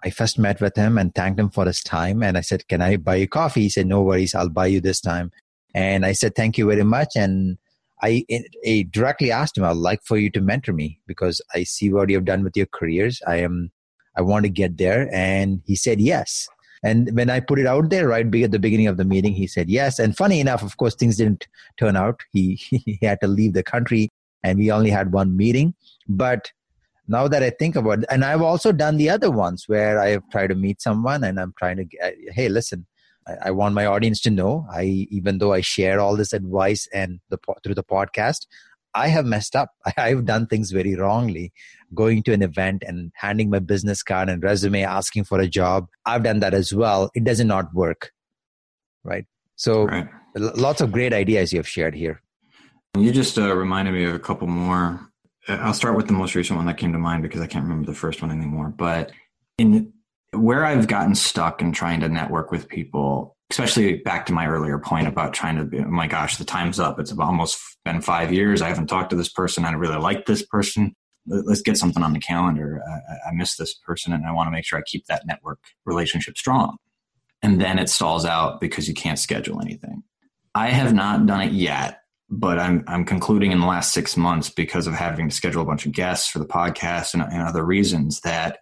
I 0.02 0.10
first 0.10 0.38
met 0.38 0.60
with 0.60 0.76
him 0.76 0.98
and 0.98 1.14
thanked 1.14 1.40
him 1.40 1.48
for 1.48 1.64
his 1.64 1.82
time. 1.82 2.22
And 2.22 2.36
I 2.36 2.42
said, 2.42 2.68
Can 2.68 2.82
I 2.82 2.96
buy 2.96 3.16
you 3.16 3.28
coffee? 3.28 3.62
He 3.62 3.68
said, 3.68 3.86
No 3.86 4.02
worries, 4.02 4.34
I'll 4.34 4.48
buy 4.48 4.66
you 4.66 4.80
this 4.80 5.00
time. 5.00 5.32
And 5.74 6.04
I 6.04 6.12
said, 6.12 6.34
Thank 6.34 6.58
you 6.58 6.66
very 6.66 6.84
much. 6.84 7.16
And 7.16 7.58
I, 8.04 8.84
directly 8.90 9.30
asked 9.30 9.56
him, 9.56 9.64
I'd 9.64 9.76
like 9.76 10.02
for 10.04 10.18
you 10.18 10.30
to 10.30 10.40
mentor 10.40 10.72
me 10.72 11.00
because 11.06 11.40
I 11.54 11.64
see 11.64 11.92
what 11.92 12.10
you've 12.10 12.24
done 12.24 12.44
with 12.44 12.56
your 12.56 12.66
careers. 12.66 13.20
I 13.26 13.36
am 13.36 13.70
I 14.16 14.22
want 14.22 14.44
to 14.44 14.50
get 14.50 14.78
there. 14.78 15.08
And 15.12 15.62
he 15.66 15.74
said 15.76 16.00
yes. 16.00 16.48
And 16.82 17.10
when 17.16 17.30
I 17.30 17.40
put 17.40 17.58
it 17.58 17.66
out 17.66 17.88
there 17.90 18.08
right 18.08 18.26
at 18.26 18.50
the 18.50 18.58
beginning 18.58 18.88
of 18.88 18.98
the 18.98 19.04
meeting, 19.04 19.32
he 19.32 19.46
said 19.46 19.70
yes. 19.70 19.98
And 19.98 20.16
funny 20.16 20.38
enough, 20.38 20.62
of 20.62 20.76
course, 20.76 20.94
things 20.94 21.16
didn't 21.16 21.48
turn 21.78 21.96
out. 21.96 22.20
He, 22.32 22.56
he 22.70 22.98
had 23.02 23.20
to 23.22 23.26
leave 23.26 23.54
the 23.54 23.62
country 23.62 24.10
and 24.42 24.58
we 24.58 24.70
only 24.70 24.90
had 24.90 25.12
one 25.12 25.36
meeting. 25.36 25.74
But 26.06 26.52
now 27.08 27.26
that 27.28 27.42
I 27.42 27.50
think 27.50 27.74
about 27.76 28.00
it, 28.00 28.04
and 28.10 28.24
I've 28.24 28.42
also 28.42 28.70
done 28.70 28.98
the 28.98 29.10
other 29.10 29.30
ones 29.30 29.64
where 29.66 29.98
I 29.98 30.10
have 30.10 30.28
tried 30.30 30.48
to 30.48 30.54
meet 30.54 30.82
someone 30.82 31.24
and 31.24 31.40
I'm 31.40 31.54
trying 31.58 31.76
to, 31.78 31.86
hey, 32.32 32.48
listen, 32.48 32.86
I, 33.26 33.48
I 33.48 33.50
want 33.50 33.74
my 33.74 33.86
audience 33.86 34.20
to 34.22 34.30
know. 34.30 34.66
I 34.70 35.06
even 35.10 35.38
though 35.38 35.52
I 35.52 35.60
share 35.60 36.00
all 36.00 36.16
this 36.16 36.32
advice 36.32 36.88
and 36.92 37.20
the 37.30 37.38
through 37.62 37.74
the 37.74 37.84
podcast, 37.84 38.46
I 38.94 39.08
have 39.08 39.26
messed 39.26 39.56
up. 39.56 39.70
I've 39.96 40.24
done 40.24 40.46
things 40.46 40.70
very 40.70 40.94
wrongly. 40.94 41.52
Going 41.94 42.22
to 42.24 42.32
an 42.32 42.42
event 42.42 42.82
and 42.86 43.12
handing 43.14 43.50
my 43.50 43.58
business 43.58 44.02
card 44.02 44.28
and 44.28 44.42
resume, 44.42 44.82
asking 44.82 45.24
for 45.24 45.40
a 45.40 45.48
job. 45.48 45.88
I've 46.06 46.22
done 46.22 46.40
that 46.40 46.54
as 46.54 46.72
well. 46.72 47.10
It 47.14 47.24
does 47.24 47.44
not 47.44 47.72
work. 47.74 48.12
Right. 49.04 49.26
So 49.56 49.84
right. 49.84 50.08
lots 50.34 50.80
of 50.80 50.90
great 50.90 51.12
ideas 51.12 51.52
you 51.52 51.58
have 51.58 51.68
shared 51.68 51.94
here. 51.94 52.20
You 52.96 53.12
just 53.12 53.38
uh, 53.38 53.54
reminded 53.54 53.94
me 53.94 54.04
of 54.04 54.14
a 54.14 54.18
couple 54.18 54.46
more. 54.46 55.00
Uh, 55.48 55.54
I'll 55.60 55.74
start 55.74 55.96
with 55.96 56.06
the 56.06 56.12
most 56.12 56.34
recent 56.34 56.56
one 56.56 56.66
that 56.66 56.78
came 56.78 56.92
to 56.92 56.98
mind 56.98 57.22
because 57.22 57.40
I 57.40 57.46
can't 57.46 57.64
remember 57.64 57.86
the 57.86 57.96
first 57.96 58.22
one 58.22 58.30
anymore. 58.30 58.68
But 58.68 59.12
in 59.58 59.92
where 60.34 60.64
I've 60.64 60.86
gotten 60.86 61.14
stuck 61.14 61.62
in 61.62 61.72
trying 61.72 62.00
to 62.00 62.08
network 62.08 62.50
with 62.50 62.68
people, 62.68 63.36
especially 63.50 63.98
back 63.98 64.26
to 64.26 64.32
my 64.32 64.46
earlier 64.46 64.78
point 64.78 65.06
about 65.06 65.32
trying 65.32 65.56
to 65.56 65.64
be, 65.64 65.78
oh 65.78 65.84
my 65.84 66.06
gosh, 66.06 66.36
the 66.36 66.44
time's 66.44 66.80
up. 66.80 66.98
It's 66.98 67.12
almost 67.12 67.60
been 67.84 68.00
five 68.00 68.32
years. 68.32 68.62
I 68.62 68.68
haven't 68.68 68.86
talked 68.86 69.10
to 69.10 69.16
this 69.16 69.28
person. 69.28 69.64
I 69.64 69.72
really 69.72 69.98
like 69.98 70.26
this 70.26 70.44
person. 70.44 70.94
Let's 71.26 71.62
get 71.62 71.78
something 71.78 72.02
on 72.02 72.12
the 72.12 72.18
calendar. 72.18 72.82
I, 72.86 73.30
I 73.30 73.32
miss 73.32 73.56
this 73.56 73.74
person 73.74 74.12
and 74.12 74.26
I 74.26 74.32
want 74.32 74.46
to 74.48 74.50
make 74.50 74.64
sure 74.64 74.78
I 74.78 74.82
keep 74.82 75.06
that 75.06 75.26
network 75.26 75.58
relationship 75.84 76.36
strong. 76.36 76.76
And 77.42 77.60
then 77.60 77.78
it 77.78 77.88
stalls 77.88 78.24
out 78.24 78.60
because 78.60 78.88
you 78.88 78.94
can't 78.94 79.18
schedule 79.18 79.60
anything. 79.60 80.02
I 80.54 80.68
have 80.68 80.94
not 80.94 81.26
done 81.26 81.40
it 81.42 81.52
yet, 81.52 82.00
but 82.30 82.58
I'm, 82.58 82.84
I'm 82.86 83.04
concluding 83.04 83.52
in 83.52 83.60
the 83.60 83.66
last 83.66 83.92
six 83.92 84.16
months 84.16 84.48
because 84.50 84.86
of 84.86 84.94
having 84.94 85.28
to 85.28 85.34
schedule 85.34 85.62
a 85.62 85.66
bunch 85.66 85.84
of 85.84 85.92
guests 85.92 86.28
for 86.28 86.38
the 86.38 86.46
podcast 86.46 87.14
and, 87.14 87.22
and 87.22 87.42
other 87.42 87.64
reasons 87.64 88.20
that 88.20 88.58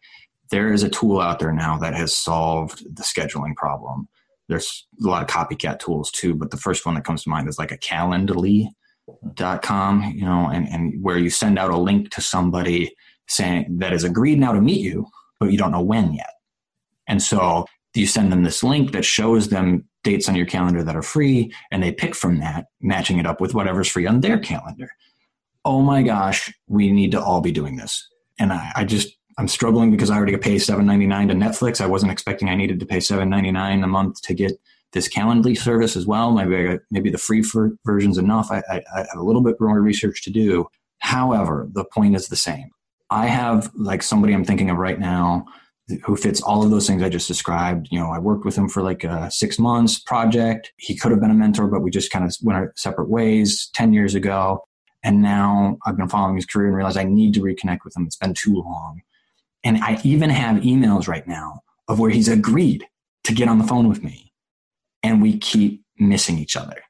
there 0.52 0.72
is 0.72 0.84
a 0.84 0.88
tool 0.88 1.18
out 1.18 1.40
there 1.40 1.52
now 1.52 1.76
that 1.78 1.94
has 1.94 2.16
solved 2.16 2.84
the 2.94 3.02
scheduling 3.02 3.56
problem. 3.56 4.06
There's 4.48 4.86
a 5.02 5.08
lot 5.08 5.22
of 5.22 5.28
copycat 5.28 5.78
tools 5.78 6.10
too, 6.10 6.34
but 6.34 6.50
the 6.50 6.58
first 6.58 6.84
one 6.84 6.94
that 6.94 7.04
comes 7.04 7.22
to 7.24 7.30
mind 7.30 7.48
is 7.48 7.58
like 7.58 7.72
a 7.72 7.78
calendly.com, 7.78 10.12
you 10.14 10.26
know, 10.26 10.50
and, 10.52 10.68
and 10.68 11.02
where 11.02 11.16
you 11.16 11.30
send 11.30 11.58
out 11.58 11.70
a 11.70 11.78
link 11.78 12.10
to 12.10 12.20
somebody 12.20 12.94
saying 13.28 13.78
that 13.78 13.92
has 13.92 14.04
agreed 14.04 14.38
now 14.38 14.52
to 14.52 14.60
meet 14.60 14.82
you, 14.82 15.06
but 15.40 15.50
you 15.50 15.56
don't 15.56 15.72
know 15.72 15.80
when 15.80 16.12
yet. 16.12 16.34
And 17.08 17.22
so 17.22 17.64
you 17.94 18.06
send 18.06 18.30
them 18.30 18.42
this 18.42 18.62
link 18.62 18.92
that 18.92 19.06
shows 19.06 19.48
them 19.48 19.88
dates 20.04 20.28
on 20.28 20.36
your 20.36 20.46
calendar 20.46 20.82
that 20.82 20.96
are 20.96 21.02
free, 21.02 21.50
and 21.70 21.82
they 21.82 21.92
pick 21.92 22.14
from 22.14 22.40
that, 22.40 22.66
matching 22.80 23.18
it 23.18 23.26
up 23.26 23.40
with 23.40 23.54
whatever's 23.54 23.88
free 23.88 24.06
on 24.06 24.20
their 24.20 24.38
calendar. 24.38 24.90
Oh 25.64 25.80
my 25.80 26.02
gosh, 26.02 26.52
we 26.66 26.92
need 26.92 27.12
to 27.12 27.22
all 27.22 27.40
be 27.40 27.52
doing 27.52 27.76
this. 27.76 28.06
And 28.38 28.52
I, 28.52 28.72
I 28.76 28.84
just 28.84 29.16
I'm 29.38 29.48
struggling 29.48 29.90
because 29.90 30.10
I 30.10 30.16
already 30.16 30.36
pay 30.36 30.58
seven 30.58 30.86
ninety 30.86 31.06
nine 31.06 31.28
to 31.28 31.34
Netflix. 31.34 31.80
I 31.80 31.86
wasn't 31.86 32.12
expecting 32.12 32.48
I 32.48 32.54
needed 32.54 32.80
to 32.80 32.86
pay 32.86 33.00
seven 33.00 33.28
ninety 33.28 33.50
nine 33.50 33.82
a 33.82 33.86
month 33.86 34.20
to 34.22 34.34
get 34.34 34.52
this 34.92 35.08
Calendly 35.08 35.56
service 35.56 35.96
as 35.96 36.06
well. 36.06 36.32
Maybe 36.32 36.78
maybe 36.90 37.10
the 37.10 37.18
free 37.18 37.44
version's 37.84 38.18
enough. 38.18 38.50
I, 38.50 38.62
I, 38.70 38.82
I 38.94 38.98
have 38.98 39.18
a 39.18 39.22
little 39.22 39.42
bit 39.42 39.56
more 39.60 39.80
research 39.80 40.22
to 40.24 40.30
do. 40.30 40.66
However, 40.98 41.68
the 41.72 41.84
point 41.84 42.14
is 42.14 42.28
the 42.28 42.36
same. 42.36 42.70
I 43.10 43.26
have 43.26 43.70
like 43.74 44.02
somebody 44.02 44.34
I'm 44.34 44.44
thinking 44.44 44.70
of 44.70 44.78
right 44.78 44.98
now 44.98 45.46
who 46.04 46.16
fits 46.16 46.40
all 46.40 46.62
of 46.62 46.70
those 46.70 46.86
things 46.86 47.02
I 47.02 47.08
just 47.08 47.28
described. 47.28 47.88
You 47.90 47.98
know, 47.98 48.10
I 48.10 48.18
worked 48.18 48.44
with 48.44 48.56
him 48.56 48.68
for 48.68 48.82
like 48.82 49.04
a 49.04 49.30
six 49.30 49.58
months 49.58 49.98
project. 49.98 50.72
He 50.76 50.96
could 50.96 51.10
have 51.10 51.20
been 51.20 51.30
a 51.30 51.34
mentor, 51.34 51.66
but 51.66 51.82
we 51.82 51.90
just 51.90 52.10
kind 52.10 52.24
of 52.24 52.34
went 52.42 52.56
our 52.56 52.72
separate 52.76 53.10
ways 53.10 53.68
10 53.74 53.92
years 53.92 54.14
ago. 54.14 54.64
And 55.02 55.20
now 55.20 55.78
I've 55.84 55.96
been 55.96 56.08
following 56.08 56.36
his 56.36 56.46
career 56.46 56.68
and 56.68 56.76
realized 56.76 56.96
I 56.96 57.04
need 57.04 57.34
to 57.34 57.40
reconnect 57.40 57.80
with 57.84 57.96
him. 57.96 58.06
It's 58.06 58.16
been 58.16 58.34
too 58.34 58.54
long. 58.54 59.02
And 59.64 59.78
I 59.78 60.00
even 60.04 60.30
have 60.30 60.62
emails 60.62 61.08
right 61.08 61.26
now 61.26 61.60
of 61.88 61.98
where 61.98 62.10
he's 62.10 62.28
agreed 62.28 62.86
to 63.24 63.34
get 63.34 63.48
on 63.48 63.58
the 63.58 63.66
phone 63.66 63.88
with 63.88 64.02
me. 64.02 64.32
And 65.02 65.20
we 65.20 65.38
keep 65.38 65.84
missing 65.98 66.38
each 66.38 66.56
other. 66.56 66.82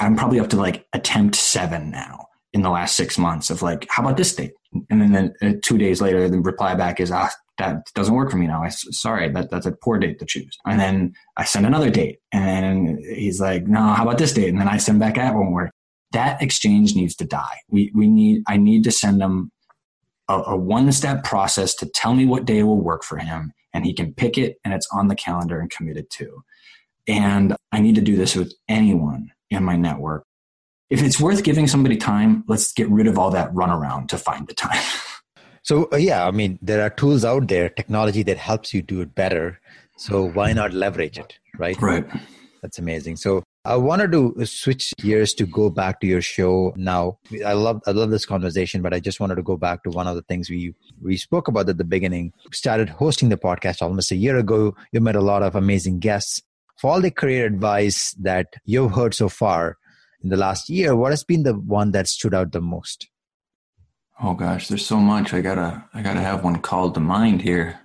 I'm 0.00 0.16
probably 0.16 0.40
up 0.40 0.50
to 0.50 0.56
like 0.56 0.86
attempt 0.92 1.36
seven 1.36 1.90
now 1.90 2.26
in 2.52 2.62
the 2.62 2.70
last 2.70 2.96
six 2.96 3.16
months 3.16 3.48
of 3.50 3.62
like, 3.62 3.86
how 3.88 4.02
about 4.02 4.16
this 4.16 4.34
date? 4.34 4.52
And 4.90 5.00
then, 5.00 5.12
then 5.12 5.34
uh, 5.42 5.58
two 5.62 5.78
days 5.78 6.00
later, 6.00 6.28
the 6.28 6.40
reply 6.40 6.74
back 6.74 7.00
is, 7.00 7.10
ah, 7.10 7.30
that 7.58 7.86
doesn't 7.94 8.14
work 8.14 8.30
for 8.30 8.38
me 8.38 8.46
now. 8.46 8.62
I 8.62 8.68
sorry, 8.68 9.30
that 9.30 9.50
that's 9.50 9.66
a 9.66 9.72
poor 9.72 9.98
date 9.98 10.18
to 10.18 10.26
choose. 10.26 10.56
And 10.66 10.80
then 10.80 11.12
I 11.36 11.44
send 11.44 11.66
another 11.66 11.90
date, 11.90 12.18
and 12.32 12.98
he's 13.04 13.40
like, 13.40 13.66
no, 13.66 13.80
how 13.80 14.02
about 14.02 14.18
this 14.18 14.32
date? 14.32 14.48
And 14.48 14.58
then 14.58 14.68
I 14.68 14.78
send 14.78 14.98
back 14.98 15.14
that 15.16 15.34
one 15.34 15.52
where 15.52 15.70
that 16.12 16.42
exchange 16.42 16.94
needs 16.94 17.14
to 17.16 17.24
die. 17.24 17.58
We 17.68 17.92
we 17.94 18.08
need 18.08 18.42
I 18.48 18.56
need 18.56 18.84
to 18.84 18.90
send 18.90 19.22
him 19.22 19.52
a, 20.32 20.52
a 20.52 20.56
one 20.56 20.90
step 20.92 21.24
process 21.24 21.74
to 21.76 21.86
tell 21.86 22.14
me 22.14 22.24
what 22.24 22.44
day 22.44 22.62
will 22.62 22.80
work 22.80 23.04
for 23.04 23.18
him, 23.18 23.52
and 23.72 23.84
he 23.84 23.92
can 23.92 24.14
pick 24.14 24.38
it, 24.38 24.56
and 24.64 24.72
it's 24.74 24.88
on 24.92 25.08
the 25.08 25.14
calendar 25.14 25.60
and 25.60 25.70
committed 25.70 26.10
to. 26.10 26.42
And 27.06 27.56
I 27.72 27.80
need 27.80 27.96
to 27.96 28.00
do 28.00 28.16
this 28.16 28.34
with 28.36 28.52
anyone 28.68 29.32
in 29.50 29.64
my 29.64 29.76
network. 29.76 30.24
If 30.90 31.02
it's 31.02 31.20
worth 31.20 31.42
giving 31.42 31.66
somebody 31.66 31.96
time, 31.96 32.44
let's 32.48 32.72
get 32.72 32.88
rid 32.88 33.06
of 33.06 33.18
all 33.18 33.30
that 33.30 33.52
runaround 33.52 34.08
to 34.08 34.18
find 34.18 34.46
the 34.46 34.54
time. 34.54 34.82
So 35.64 35.88
uh, 35.92 35.96
yeah, 35.96 36.26
I 36.26 36.32
mean, 36.32 36.58
there 36.60 36.82
are 36.82 36.90
tools 36.90 37.24
out 37.24 37.46
there, 37.46 37.68
technology 37.68 38.24
that 38.24 38.36
helps 38.36 38.74
you 38.74 38.82
do 38.82 39.00
it 39.00 39.14
better. 39.14 39.60
So 39.96 40.28
why 40.28 40.52
not 40.52 40.72
leverage 40.72 41.18
it, 41.18 41.38
right? 41.56 41.80
Right. 41.80 42.04
That's 42.62 42.80
amazing. 42.80 43.14
So 43.14 43.44
I 43.64 43.76
wanted 43.76 44.10
to 44.10 44.44
switch 44.44 44.92
gears 44.98 45.34
to 45.34 45.46
go 45.46 45.70
back 45.70 46.00
to 46.00 46.06
your 46.06 46.20
show 46.20 46.72
now. 46.76 47.18
I 47.46 47.52
love 47.52 47.80
I 47.86 47.92
love 47.92 48.10
this 48.10 48.26
conversation, 48.26 48.82
but 48.82 48.92
I 48.92 48.98
just 48.98 49.20
wanted 49.20 49.36
to 49.36 49.42
go 49.42 49.56
back 49.56 49.84
to 49.84 49.90
one 49.90 50.08
of 50.08 50.16
the 50.16 50.22
things 50.22 50.50
we 50.50 50.74
we 51.00 51.16
spoke 51.16 51.46
about 51.46 51.68
at 51.68 51.78
the 51.78 51.84
beginning. 51.84 52.32
Started 52.52 52.88
hosting 52.88 53.28
the 53.28 53.36
podcast 53.36 53.80
almost 53.80 54.10
a 54.10 54.16
year 54.16 54.36
ago. 54.36 54.74
You 54.90 55.00
met 55.00 55.14
a 55.14 55.20
lot 55.20 55.44
of 55.44 55.54
amazing 55.54 56.00
guests. 56.00 56.42
For 56.76 56.90
all 56.90 57.00
the 57.00 57.12
career 57.12 57.46
advice 57.46 58.12
that 58.20 58.54
you've 58.64 58.94
heard 58.94 59.14
so 59.14 59.28
far 59.28 59.78
in 60.24 60.30
the 60.30 60.36
last 60.36 60.68
year, 60.68 60.96
what 60.96 61.12
has 61.12 61.22
been 61.22 61.44
the 61.44 61.54
one 61.54 61.92
that 61.92 62.08
stood 62.08 62.34
out 62.34 62.50
the 62.50 62.60
most? 62.60 63.08
Oh 64.20 64.34
gosh, 64.34 64.66
there's 64.66 64.84
so 64.84 64.96
much. 64.96 65.32
I 65.32 65.40
gotta 65.40 65.84
I 65.94 66.02
gotta 66.02 66.20
have 66.20 66.42
one 66.42 66.58
called 66.60 66.94
to 66.94 67.00
mind 67.00 67.42
here. 67.42 67.78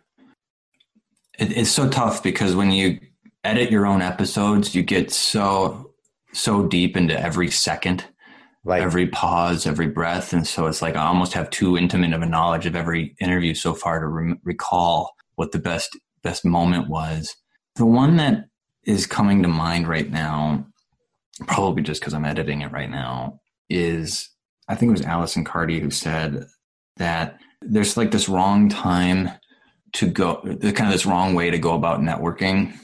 It, 1.37 1.55
it's 1.55 1.69
so 1.69 1.87
tough 1.87 2.23
because 2.23 2.55
when 2.55 2.71
you 2.71 2.99
edit 3.47 3.71
your 3.71 3.85
own 3.85 4.01
episodes, 4.01 4.75
you 4.75 4.83
get 4.83 5.11
so 5.11 5.93
so 6.33 6.67
deep 6.67 6.95
into 6.95 7.19
every 7.19 7.49
second, 7.49 8.05
right. 8.63 8.81
every 8.81 9.07
pause, 9.07 9.65
every 9.65 9.87
breath, 9.87 10.33
and 10.33 10.45
so 10.45 10.67
it's 10.67 10.81
like 10.81 10.95
I 10.95 11.05
almost 11.07 11.33
have 11.33 11.49
too 11.49 11.77
intimate 11.77 12.13
of 12.13 12.21
a 12.21 12.27
knowledge 12.27 12.65
of 12.65 12.75
every 12.75 13.15
interview 13.19 13.53
so 13.53 13.73
far 13.73 13.99
to 13.99 14.07
re- 14.07 14.35
recall 14.43 15.13
what 15.35 15.51
the 15.51 15.59
best 15.59 15.97
best 16.23 16.45
moment 16.45 16.89
was. 16.89 17.35
The 17.75 17.85
one 17.85 18.17
that 18.17 18.45
is 18.83 19.07
coming 19.07 19.41
to 19.43 19.49
mind 19.49 19.87
right 19.87 20.09
now, 20.09 20.65
probably 21.47 21.83
just 21.83 22.01
because 22.01 22.13
I'm 22.13 22.25
editing 22.25 22.61
it 22.61 22.71
right 22.71 22.89
now, 22.89 23.39
is 23.69 24.29
I 24.67 24.75
think 24.75 24.89
it 24.89 24.99
was 24.99 25.01
Allison 25.01 25.43
Carty 25.43 25.79
who 25.79 25.89
said 25.89 26.45
that 26.97 27.39
there's 27.61 27.97
like 27.97 28.11
this 28.11 28.29
wrong 28.29 28.69
time 28.69 29.29
to 29.93 30.07
go, 30.07 30.41
the 30.43 30.73
kind 30.73 30.89
of 30.89 30.93
this 30.93 31.05
wrong 31.05 31.33
way 31.33 31.49
to 31.49 31.57
go 31.57 31.73
about 31.73 32.01
networking. 32.01 32.77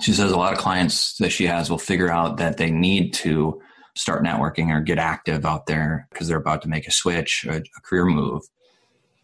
She 0.00 0.12
says 0.12 0.30
a 0.30 0.36
lot 0.36 0.52
of 0.52 0.58
clients 0.58 1.16
that 1.16 1.30
she 1.30 1.46
has 1.46 1.70
will 1.70 1.78
figure 1.78 2.10
out 2.10 2.36
that 2.36 2.56
they 2.56 2.70
need 2.70 3.14
to 3.14 3.60
start 3.96 4.22
networking 4.22 4.68
or 4.70 4.80
get 4.80 4.98
active 4.98 5.44
out 5.44 5.66
there 5.66 6.06
because 6.10 6.28
they're 6.28 6.36
about 6.36 6.62
to 6.62 6.68
make 6.68 6.86
a 6.86 6.92
switch, 6.92 7.44
a, 7.48 7.56
a 7.56 7.80
career 7.82 8.04
move. 8.04 8.42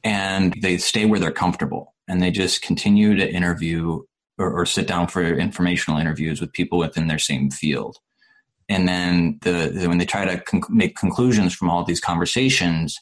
And 0.03 0.55
they 0.61 0.79
stay 0.79 1.07
where 1.07 1.21
they're 1.21 1.31
comfortable 1.31 1.95
and 2.09 2.21
they 2.21 2.31
just 2.31 2.61
continue 2.61 3.15
to 3.15 3.31
interview 3.31 4.03
or, 4.37 4.53
or 4.53 4.67
sit 4.67 4.89
down 4.89 5.07
for 5.07 5.23
informational 5.23 6.01
interviews 6.01 6.41
with 6.41 6.53
people 6.53 6.79
within 6.79 7.07
their 7.07 7.19
same 7.19 7.51
field 7.51 7.99
and 8.69 8.89
then 8.89 9.39
the, 9.43 9.87
when 9.89 9.99
they 9.99 10.07
try 10.07 10.25
to 10.25 10.41
con- 10.41 10.63
make 10.69 10.97
conclusions 10.97 11.55
from 11.55 11.71
all 11.71 11.85
these 11.85 12.01
conversations 12.01 12.99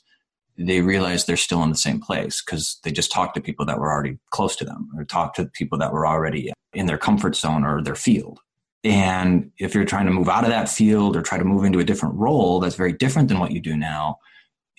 they 0.67 0.81
realize 0.81 1.25
they're 1.25 1.37
still 1.37 1.63
in 1.63 1.71
the 1.71 1.77
same 1.77 2.01
place 2.01 2.43
because 2.43 2.79
they 2.85 2.91
just 2.91 3.13
talked 3.13 3.35
to 3.35 3.41
people 3.41 3.67
that 3.67 3.79
were 3.79 3.91
already 3.91 4.19
close 4.31 4.57
to 4.57 4.65
them 4.65 4.89
or 4.97 5.05
talked 5.05 5.37
to 5.37 5.47
people 5.47 5.79
that 5.79 5.93
were 5.93 6.07
already 6.07 6.53
in 6.73 6.87
their 6.87 6.99
comfort 6.99 7.37
zone 7.37 7.65
or 7.65 7.83
their 7.83 7.95
field. 7.95 8.39
And 8.85 9.51
if 9.59 9.75
you're 9.75 9.85
trying 9.85 10.07
to 10.07 10.13
move 10.13 10.29
out 10.29 10.45
of 10.45 10.51
that 10.51 10.69
field 10.69 11.17
or 11.17 11.23
try 11.23 11.39
to 11.39 11.45
move 11.45 11.65
into 11.65 11.79
a 11.79 11.85
different 11.85 12.17
role 12.17 12.59
that's 12.59 12.75
very 12.75 12.93
different 12.93 13.29
than 13.29 13.39
what 13.39 13.53
you 13.53 13.61
do 13.61 13.77
now 13.77 14.19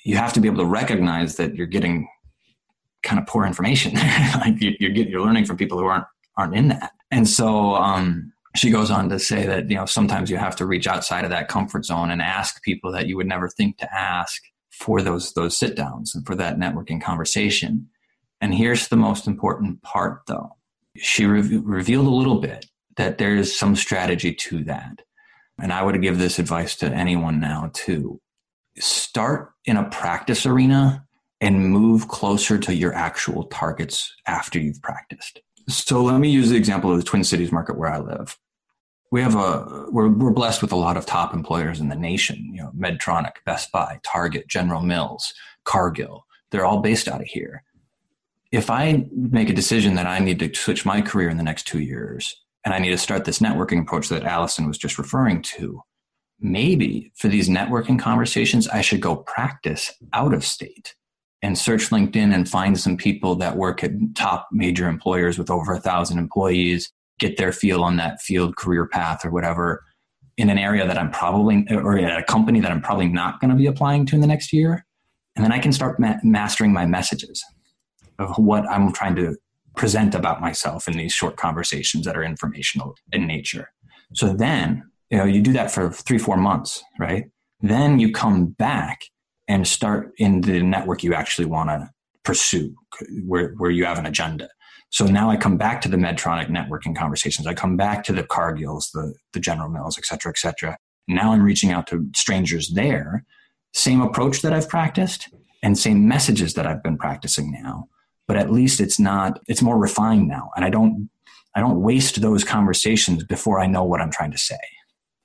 you 0.03 0.17
have 0.17 0.33
to 0.33 0.39
be 0.39 0.47
able 0.47 0.57
to 0.57 0.65
recognize 0.65 1.37
that 1.37 1.55
you're 1.55 1.67
getting 1.67 2.07
kind 3.01 3.19
of 3.19 3.27
poor 3.27 3.45
information. 3.45 3.93
Like 4.35 4.55
you're, 4.59 4.91
you're 4.91 5.21
learning 5.21 5.45
from 5.45 5.57
people 5.57 5.77
who 5.77 5.85
aren't 5.85 6.05
aren't 6.37 6.55
in 6.55 6.69
that. 6.69 6.91
And 7.11 7.29
so 7.29 7.75
um, 7.75 8.33
she 8.55 8.71
goes 8.71 8.89
on 8.89 9.07
to 9.09 9.19
say 9.19 9.45
that 9.45 9.69
you 9.69 9.75
know 9.75 9.85
sometimes 9.85 10.29
you 10.29 10.37
have 10.37 10.55
to 10.57 10.65
reach 10.65 10.87
outside 10.87 11.23
of 11.23 11.29
that 11.29 11.47
comfort 11.47 11.85
zone 11.85 12.11
and 12.11 12.21
ask 12.21 12.61
people 12.63 12.91
that 12.91 13.07
you 13.07 13.15
would 13.15 13.27
never 13.27 13.47
think 13.47 13.77
to 13.77 13.93
ask 13.93 14.41
for 14.83 15.01
those 15.01 15.31
those 15.33 15.57
sit 15.57 15.75
downs 15.75 16.13
and 16.13 16.25
for 16.25 16.35
that 16.35 16.59
networking 16.59 17.01
conversation. 17.01 17.87
And 18.41 18.53
here's 18.53 18.89
the 18.89 18.97
most 18.97 19.27
important 19.27 19.81
part 19.81 20.23
though. 20.27 20.57
She 20.97 21.25
re- 21.25 21.57
revealed 21.57 22.07
a 22.07 22.09
little 22.09 22.41
bit 22.41 22.65
that 22.97 23.17
there's 23.17 23.57
some 23.57 23.77
strategy 23.77 24.33
to 24.33 24.63
that. 24.65 25.01
And 25.61 25.71
i 25.71 25.81
would 25.81 26.01
give 26.01 26.17
this 26.17 26.37
advice 26.37 26.75
to 26.77 26.87
anyone 26.87 27.39
now 27.39 27.71
too. 27.73 28.19
Start 28.77 29.53
in 29.65 29.77
a 29.77 29.89
practice 29.89 30.45
arena 30.45 31.05
and 31.39 31.69
move 31.69 32.09
closer 32.09 32.57
to 32.57 32.75
your 32.75 32.93
actual 32.93 33.45
targets 33.45 34.13
after 34.27 34.59
you've 34.59 34.81
practiced. 34.81 35.39
So 35.69 36.03
let 36.03 36.19
me 36.19 36.29
use 36.29 36.49
the 36.49 36.57
example 36.57 36.91
of 36.91 36.97
the 36.97 37.03
Twin 37.03 37.23
Cities 37.23 37.51
market 37.51 37.77
where 37.77 37.91
I 37.91 37.99
live 37.99 38.37
we 39.13 39.21
have 39.21 39.35
a 39.35 39.85
we're, 39.91 40.09
we're 40.09 40.31
blessed 40.31 40.63
with 40.63 40.71
a 40.71 40.75
lot 40.75 40.97
of 40.97 41.05
top 41.05 41.35
employers 41.35 41.79
in 41.79 41.87
the 41.87 41.95
nation 41.95 42.49
you 42.51 42.63
know 42.63 42.71
medtronic 42.75 43.33
best 43.45 43.71
buy 43.71 43.99
target 44.03 44.47
general 44.47 44.81
mills 44.81 45.33
cargill. 45.65 46.25
They're 46.49 46.65
all 46.65 46.81
based 46.81 47.07
out 47.07 47.21
of 47.21 47.27
here. 47.27 47.63
If 48.51 48.71
i 48.71 49.05
make 49.11 49.49
a 49.49 49.59
decision 49.61 49.93
that 49.95 50.07
i 50.07 50.17
need 50.17 50.39
to 50.39 50.53
switch 50.53 50.83
my 50.83 50.99
career 50.99 51.29
in 51.29 51.37
the 51.37 51.43
next 51.43 51.67
two 51.67 51.79
years 51.79 52.35
and 52.65 52.73
i 52.73 52.79
need 52.79 52.89
to 52.89 52.97
start 52.97 53.25
this 53.25 53.39
networking 53.39 53.81
approach 53.81 54.09
that 54.09 54.23
Allison 54.23 54.67
was 54.67 54.79
just 54.79 54.97
referring 54.97 55.43
to 55.43 55.81
maybe 56.39 57.11
for 57.15 57.27
these 57.27 57.49
networking 57.49 57.99
conversations 57.99 58.67
i 58.69 58.81
should 58.81 59.01
go 59.01 59.15
practice 59.15 59.93
out 60.13 60.33
of 60.33 60.43
state 60.43 60.95
and 61.43 61.57
search 61.57 61.89
linkedin 61.89 62.33
and 62.33 62.49
find 62.49 62.79
some 62.79 62.97
people 62.97 63.35
that 63.35 63.57
work 63.57 63.83
at 63.83 63.91
top 64.15 64.49
major 64.51 64.87
employers 64.87 65.37
with 65.37 65.51
over 65.51 65.73
a 65.73 65.79
thousand 65.79 66.17
employees 66.17 66.91
get 67.23 67.37
their 67.37 67.53
feel 67.53 67.83
on 67.83 67.95
that 67.95 68.21
field 68.21 68.57
career 68.57 68.85
path 68.85 69.23
or 69.23 69.31
whatever 69.31 69.83
in 70.35 70.49
an 70.49 70.57
area 70.57 70.85
that 70.85 70.97
I'm 70.97 71.09
probably, 71.09 71.65
or 71.71 71.97
at 71.97 72.19
a 72.19 72.23
company 72.23 72.59
that 72.59 72.71
I'm 72.71 72.81
probably 72.81 73.07
not 73.07 73.39
going 73.39 73.51
to 73.51 73.55
be 73.55 73.67
applying 73.67 74.05
to 74.07 74.15
in 74.15 74.21
the 74.21 74.27
next 74.27 74.51
year. 74.51 74.85
And 75.35 75.45
then 75.45 75.51
I 75.51 75.59
can 75.59 75.71
start 75.71 75.99
ma- 75.99 76.17
mastering 76.23 76.73
my 76.73 76.85
messages 76.85 77.43
of 78.19 78.37
what 78.37 78.67
I'm 78.69 78.91
trying 78.91 79.15
to 79.15 79.37
present 79.75 80.15
about 80.15 80.41
myself 80.41 80.87
in 80.87 80.97
these 80.97 81.13
short 81.13 81.37
conversations 81.37 82.05
that 82.05 82.17
are 82.17 82.23
informational 82.23 82.95
in 83.11 83.25
nature. 83.25 83.71
So 84.13 84.33
then, 84.33 84.83
you 85.09 85.17
know, 85.17 85.25
you 85.25 85.41
do 85.41 85.53
that 85.53 85.71
for 85.71 85.91
three, 85.91 86.17
four 86.17 86.37
months, 86.37 86.83
right? 86.99 87.25
Then 87.61 87.99
you 87.99 88.11
come 88.11 88.47
back 88.47 89.01
and 89.47 89.67
start 89.67 90.11
in 90.17 90.41
the 90.41 90.61
network 90.61 91.03
you 91.03 91.13
actually 91.13 91.45
want 91.45 91.69
to 91.69 91.89
pursue 92.23 92.75
where, 93.25 93.53
where 93.57 93.71
you 93.71 93.85
have 93.85 93.99
an 93.99 94.05
agenda. 94.05 94.49
So 94.93 95.05
now 95.07 95.31
I 95.31 95.37
come 95.37 95.57
back 95.57 95.81
to 95.81 95.89
the 95.89 95.97
Medtronic 95.97 96.49
networking 96.49 96.95
conversations. 96.95 97.47
I 97.47 97.55
come 97.55 97.75
back 97.75 98.03
to 98.03 98.13
the 98.13 98.21
Cargills, 98.23 98.91
the, 98.91 99.15
the 99.33 99.39
General 99.39 99.67
Mills, 99.67 99.97
et 99.97 100.05
cetera, 100.05 100.29
et 100.29 100.37
cetera. 100.37 100.77
Now 101.07 101.33
I'm 101.33 101.41
reaching 101.41 101.71
out 101.71 101.87
to 101.87 102.07
strangers 102.15 102.69
there. 102.75 103.25
Same 103.73 104.01
approach 104.01 104.43
that 104.43 104.53
I've 104.53 104.69
practiced 104.69 105.29
and 105.63 105.75
same 105.79 106.07
messages 106.07 106.53
that 106.53 106.67
I've 106.67 106.83
been 106.83 106.99
practicing 106.99 107.51
now. 107.51 107.89
But 108.27 108.37
at 108.37 108.51
least 108.51 108.79
it's 108.79 108.99
not, 108.99 109.39
it's 109.47 109.63
more 109.63 109.79
refined 109.79 110.27
now. 110.27 110.51
And 110.55 110.63
I 110.63 110.69
don't, 110.69 111.09
I 111.55 111.59
don't 111.59 111.81
waste 111.81 112.21
those 112.21 112.43
conversations 112.43 113.23
before 113.23 113.59
I 113.59 113.65
know 113.65 113.83
what 113.83 113.99
I'm 113.99 114.11
trying 114.11 114.31
to 114.31 114.37
say. 114.37 114.59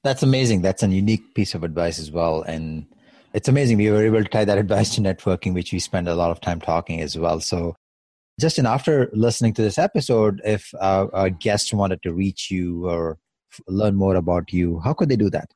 That's 0.02 0.22
amazing. 0.22 0.62
That's 0.62 0.82
a 0.82 0.88
unique 0.88 1.34
piece 1.34 1.54
of 1.54 1.62
advice 1.62 1.98
as 1.98 2.10
well. 2.10 2.40
And 2.40 2.86
it's 3.34 3.48
amazing. 3.48 3.76
We 3.76 3.90
were 3.90 4.06
able 4.06 4.22
to 4.22 4.30
tie 4.30 4.46
that 4.46 4.56
advice 4.56 4.94
to 4.94 5.02
networking, 5.02 5.52
which 5.52 5.74
we 5.74 5.78
spend 5.78 6.08
a 6.08 6.14
lot 6.14 6.30
of 6.30 6.40
time 6.40 6.58
talking 6.58 7.02
as 7.02 7.18
well. 7.18 7.40
So, 7.40 7.76
Justin, 8.38 8.66
after 8.66 9.10
listening 9.12 9.52
to 9.54 9.62
this 9.62 9.78
episode, 9.78 10.40
if 10.44 10.72
uh, 10.80 11.08
a 11.12 11.30
guest 11.30 11.74
wanted 11.74 12.02
to 12.02 12.12
reach 12.12 12.50
you 12.50 12.88
or 12.88 13.18
learn 13.66 13.96
more 13.96 14.14
about 14.14 14.52
you, 14.52 14.80
how 14.80 14.92
could 14.92 15.08
they 15.08 15.16
do 15.16 15.30
that? 15.30 15.52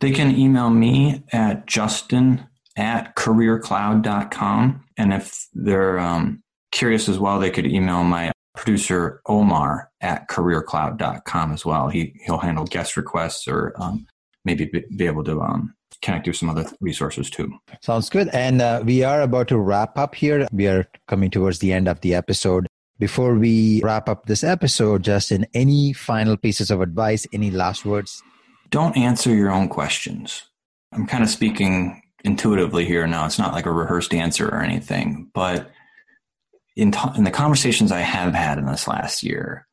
They 0.00 0.10
can 0.10 0.36
email 0.36 0.70
me 0.70 1.22
at 1.32 1.66
justin 1.66 2.46
at 2.76 3.14
careercloud.com. 3.14 4.84
And 4.98 5.12
if 5.12 5.46
they're 5.54 5.98
um, 5.98 6.42
curious 6.72 7.08
as 7.08 7.18
well, 7.18 7.38
they 7.38 7.50
could 7.50 7.66
email 7.66 8.04
my 8.04 8.32
producer 8.56 9.20
Omar 9.26 9.90
at 10.00 10.28
careercloud.com 10.28 11.52
as 11.52 11.64
well. 11.64 11.88
He, 11.88 12.14
he'll 12.24 12.38
handle 12.38 12.64
guest 12.64 12.96
requests 12.96 13.46
or 13.48 13.74
um, 13.80 14.06
maybe 14.46 14.64
be, 14.64 15.06
able 15.06 15.24
to 15.24 15.42
um, 15.42 15.74
connect 16.00 16.24
to 16.24 16.32
some 16.32 16.48
other 16.48 16.64
resources 16.80 17.28
too. 17.28 17.52
Sounds 17.82 18.08
good. 18.08 18.28
And 18.28 18.62
uh, 18.62 18.82
we 18.84 19.04
are 19.04 19.20
about 19.20 19.48
to 19.48 19.58
wrap 19.58 19.98
up 19.98 20.14
here. 20.14 20.46
We 20.52 20.68
are 20.68 20.86
coming 21.08 21.30
towards 21.30 21.58
the 21.58 21.72
end 21.72 21.88
of 21.88 22.00
the 22.00 22.14
episode. 22.14 22.66
Before 22.98 23.34
we 23.34 23.82
wrap 23.82 24.08
up 24.08 24.24
this 24.24 24.42
episode, 24.42 25.02
Justin, 25.02 25.46
any 25.52 25.92
final 25.92 26.38
pieces 26.38 26.70
of 26.70 26.80
advice, 26.80 27.26
any 27.32 27.50
last 27.50 27.84
words? 27.84 28.22
Don't 28.70 28.96
answer 28.96 29.34
your 29.34 29.50
own 29.50 29.68
questions. 29.68 30.44
I'm 30.92 31.06
kind 31.06 31.22
of 31.22 31.28
speaking 31.28 32.02
intuitively 32.24 32.86
here 32.86 33.06
now. 33.06 33.26
It's 33.26 33.38
not 33.38 33.52
like 33.52 33.66
a 33.66 33.72
rehearsed 33.72 34.14
answer 34.14 34.48
or 34.48 34.62
anything, 34.62 35.30
but 35.34 35.70
in, 36.74 36.92
t- 36.92 37.10
in 37.16 37.24
the 37.24 37.30
conversations 37.30 37.92
I 37.92 38.00
have 38.00 38.32
had 38.32 38.58
in 38.58 38.64
this 38.64 38.88
last 38.88 39.22
year, 39.22 39.66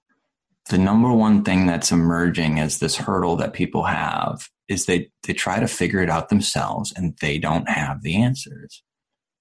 the 0.70 0.78
number 0.78 1.12
one 1.12 1.44
thing 1.44 1.66
that's 1.66 1.92
emerging 1.92 2.60
as 2.60 2.80
this 2.80 2.96
hurdle 2.96 3.38
that 3.38 3.54
people 3.54 3.84
have 3.84 4.50
is 4.69 4.86
they, 4.86 5.10
they 5.28 5.34
try 5.34 5.60
to 5.60 5.67
figure 5.67 6.02
it 6.02 6.10
out 6.10 6.30
themselves 6.30 6.93
and 6.95 7.17
they 7.21 7.38
don't 7.38 7.69
have 7.69 8.02
the 8.02 8.15
answers. 8.15 8.84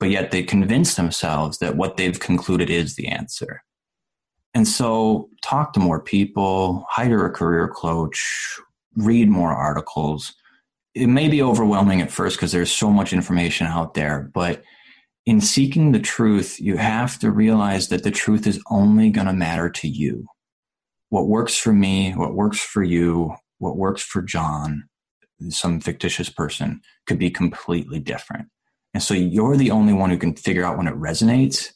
But 0.01 0.11
yet 0.11 0.31
they 0.31 0.43
convince 0.43 0.97
themselves 0.97 1.59
that 1.59 1.77
what 1.77 1.97
they've 1.97 2.19
concluded 2.19 2.71
is 2.71 2.97
the 2.97 3.09
answer. 3.09 3.63
And 4.55 4.67
so 4.69 5.31
talk 5.43 5.73
to 5.73 5.81
more 5.81 6.01
people, 6.01 6.85
hire 6.89 7.25
a 7.25 7.31
career 7.31 7.69
coach, 7.69 8.59
read 8.97 9.29
more 9.29 9.53
articles. 9.53 10.35
It 10.95 11.07
may 11.07 11.29
be 11.29 11.43
overwhelming 11.43 12.03
at 12.03 12.11
first 12.11 12.37
because 12.37 12.53
there's 12.53 12.73
so 12.73 12.91
much 12.91 13.13
information 13.13 13.67
out 13.67 13.95
there, 13.95 14.31
but 14.35 14.63
in 15.25 15.41
seeking 15.41 15.93
the 15.93 16.01
truth, 16.01 16.59
you 16.61 16.77
have 16.77 17.19
to 17.21 17.31
realize 17.31 17.89
that 17.89 18.03
the 18.03 18.11
truth 18.11 18.47
is 18.47 18.63
only 18.71 19.11
going 19.11 19.29
to 19.29 19.33
matter 19.33 19.71
to 19.71 19.89
you. 19.89 20.27
What 21.11 21.29
works 21.29 21.57
for 21.57 21.73
me, 21.73 22.13
what 22.13 22.35
works 22.35 22.61
for 22.61 22.83
you, 22.83 23.35
what 23.59 23.77
works 23.77 24.03
for 24.03 24.21
John, 24.21 24.89
some 25.51 25.81
fictitious 25.81 26.29
person, 26.29 26.81
could 27.07 27.19
be 27.19 27.31
completely 27.31 27.99
different. 27.99 28.49
And 28.95 29.03
so 29.03 29.15
you're 29.15 29.57
the 29.57 29.71
only 29.71 29.93
one 29.93 30.11
who 30.11 30.19
can 30.19 30.35
figure 30.35 30.65
out 30.65 30.77
when 30.77 30.87
it 30.87 30.95
resonates, 30.95 31.73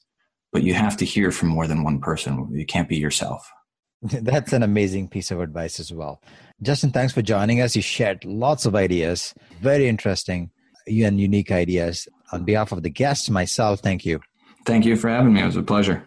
but 0.52 0.62
you 0.62 0.74
have 0.74 0.96
to 0.98 1.05
hear 1.05 1.31
from 1.31 1.48
more 1.48 1.66
than 1.66 1.83
one 1.83 2.00
person. 2.00 2.48
You 2.52 2.66
can't 2.66 2.88
be 2.88 2.96
yourself. 2.96 3.50
That's 4.02 4.52
an 4.52 4.62
amazing 4.62 5.09
piece 5.09 5.31
of 5.31 5.40
advice 5.40 5.81
as 5.81 5.92
well. 5.92 6.22
Justin, 6.62 6.90
thanks 6.90 7.12
for 7.12 7.22
joining 7.22 7.61
us. 7.61 7.74
You 7.76 7.83
shared 7.83 8.24
lots 8.24 8.66
of 8.66 8.74
ideas, 8.74 9.35
very 9.61 9.88
interesting 9.88 10.50
and 10.87 11.20
unique 11.20 11.50
ideas. 11.50 12.07
On 12.33 12.44
behalf 12.44 12.72
of 12.72 12.83
the 12.83 12.90
guests, 12.90 13.29
myself, 13.31 13.81
thank 13.81 14.05
you. 14.05 14.20
Thank 14.64 14.85
you 14.85 14.96
for 14.96 15.09
having 15.09 15.33
me. 15.33 15.42
It 15.42 15.46
was 15.46 15.57
a 15.57 15.62
pleasure. 15.62 16.07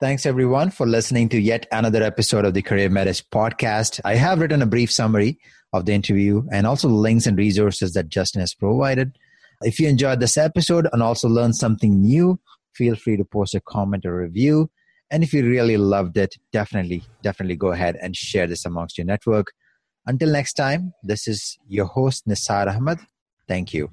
Thanks 0.00 0.26
everyone 0.26 0.70
for 0.70 0.86
listening 0.86 1.28
to 1.28 1.40
yet 1.40 1.66
another 1.70 2.02
episode 2.02 2.44
of 2.44 2.54
the 2.54 2.62
CareerMetis 2.62 3.22
podcast. 3.32 4.00
I 4.04 4.16
have 4.16 4.40
written 4.40 4.60
a 4.60 4.66
brief 4.66 4.90
summary 4.90 5.38
of 5.72 5.86
the 5.86 5.92
interview 5.92 6.42
and 6.52 6.66
also 6.66 6.88
the 6.88 6.94
links 6.94 7.26
and 7.26 7.38
resources 7.38 7.94
that 7.94 8.08
Justin 8.08 8.40
has 8.40 8.54
provided. 8.54 9.16
If 9.62 9.78
you 9.78 9.88
enjoyed 9.88 10.20
this 10.20 10.36
episode 10.36 10.88
and 10.92 11.02
also 11.02 11.28
learned 11.28 11.56
something 11.56 12.00
new, 12.00 12.40
feel 12.74 12.96
free 12.96 13.16
to 13.16 13.24
post 13.24 13.54
a 13.54 13.60
comment 13.60 14.04
or 14.04 14.16
review. 14.16 14.70
And 15.10 15.22
if 15.22 15.32
you 15.32 15.46
really 15.46 15.76
loved 15.76 16.16
it, 16.16 16.36
definitely, 16.52 17.04
definitely 17.22 17.56
go 17.56 17.72
ahead 17.72 17.96
and 18.00 18.16
share 18.16 18.46
this 18.46 18.64
amongst 18.64 18.98
your 18.98 19.04
network. 19.04 19.52
Until 20.06 20.32
next 20.32 20.54
time, 20.54 20.94
this 21.02 21.28
is 21.28 21.58
your 21.68 21.86
host, 21.86 22.26
Nisar 22.26 22.74
Ahmed. 22.74 22.98
Thank 23.46 23.72
you. 23.74 23.90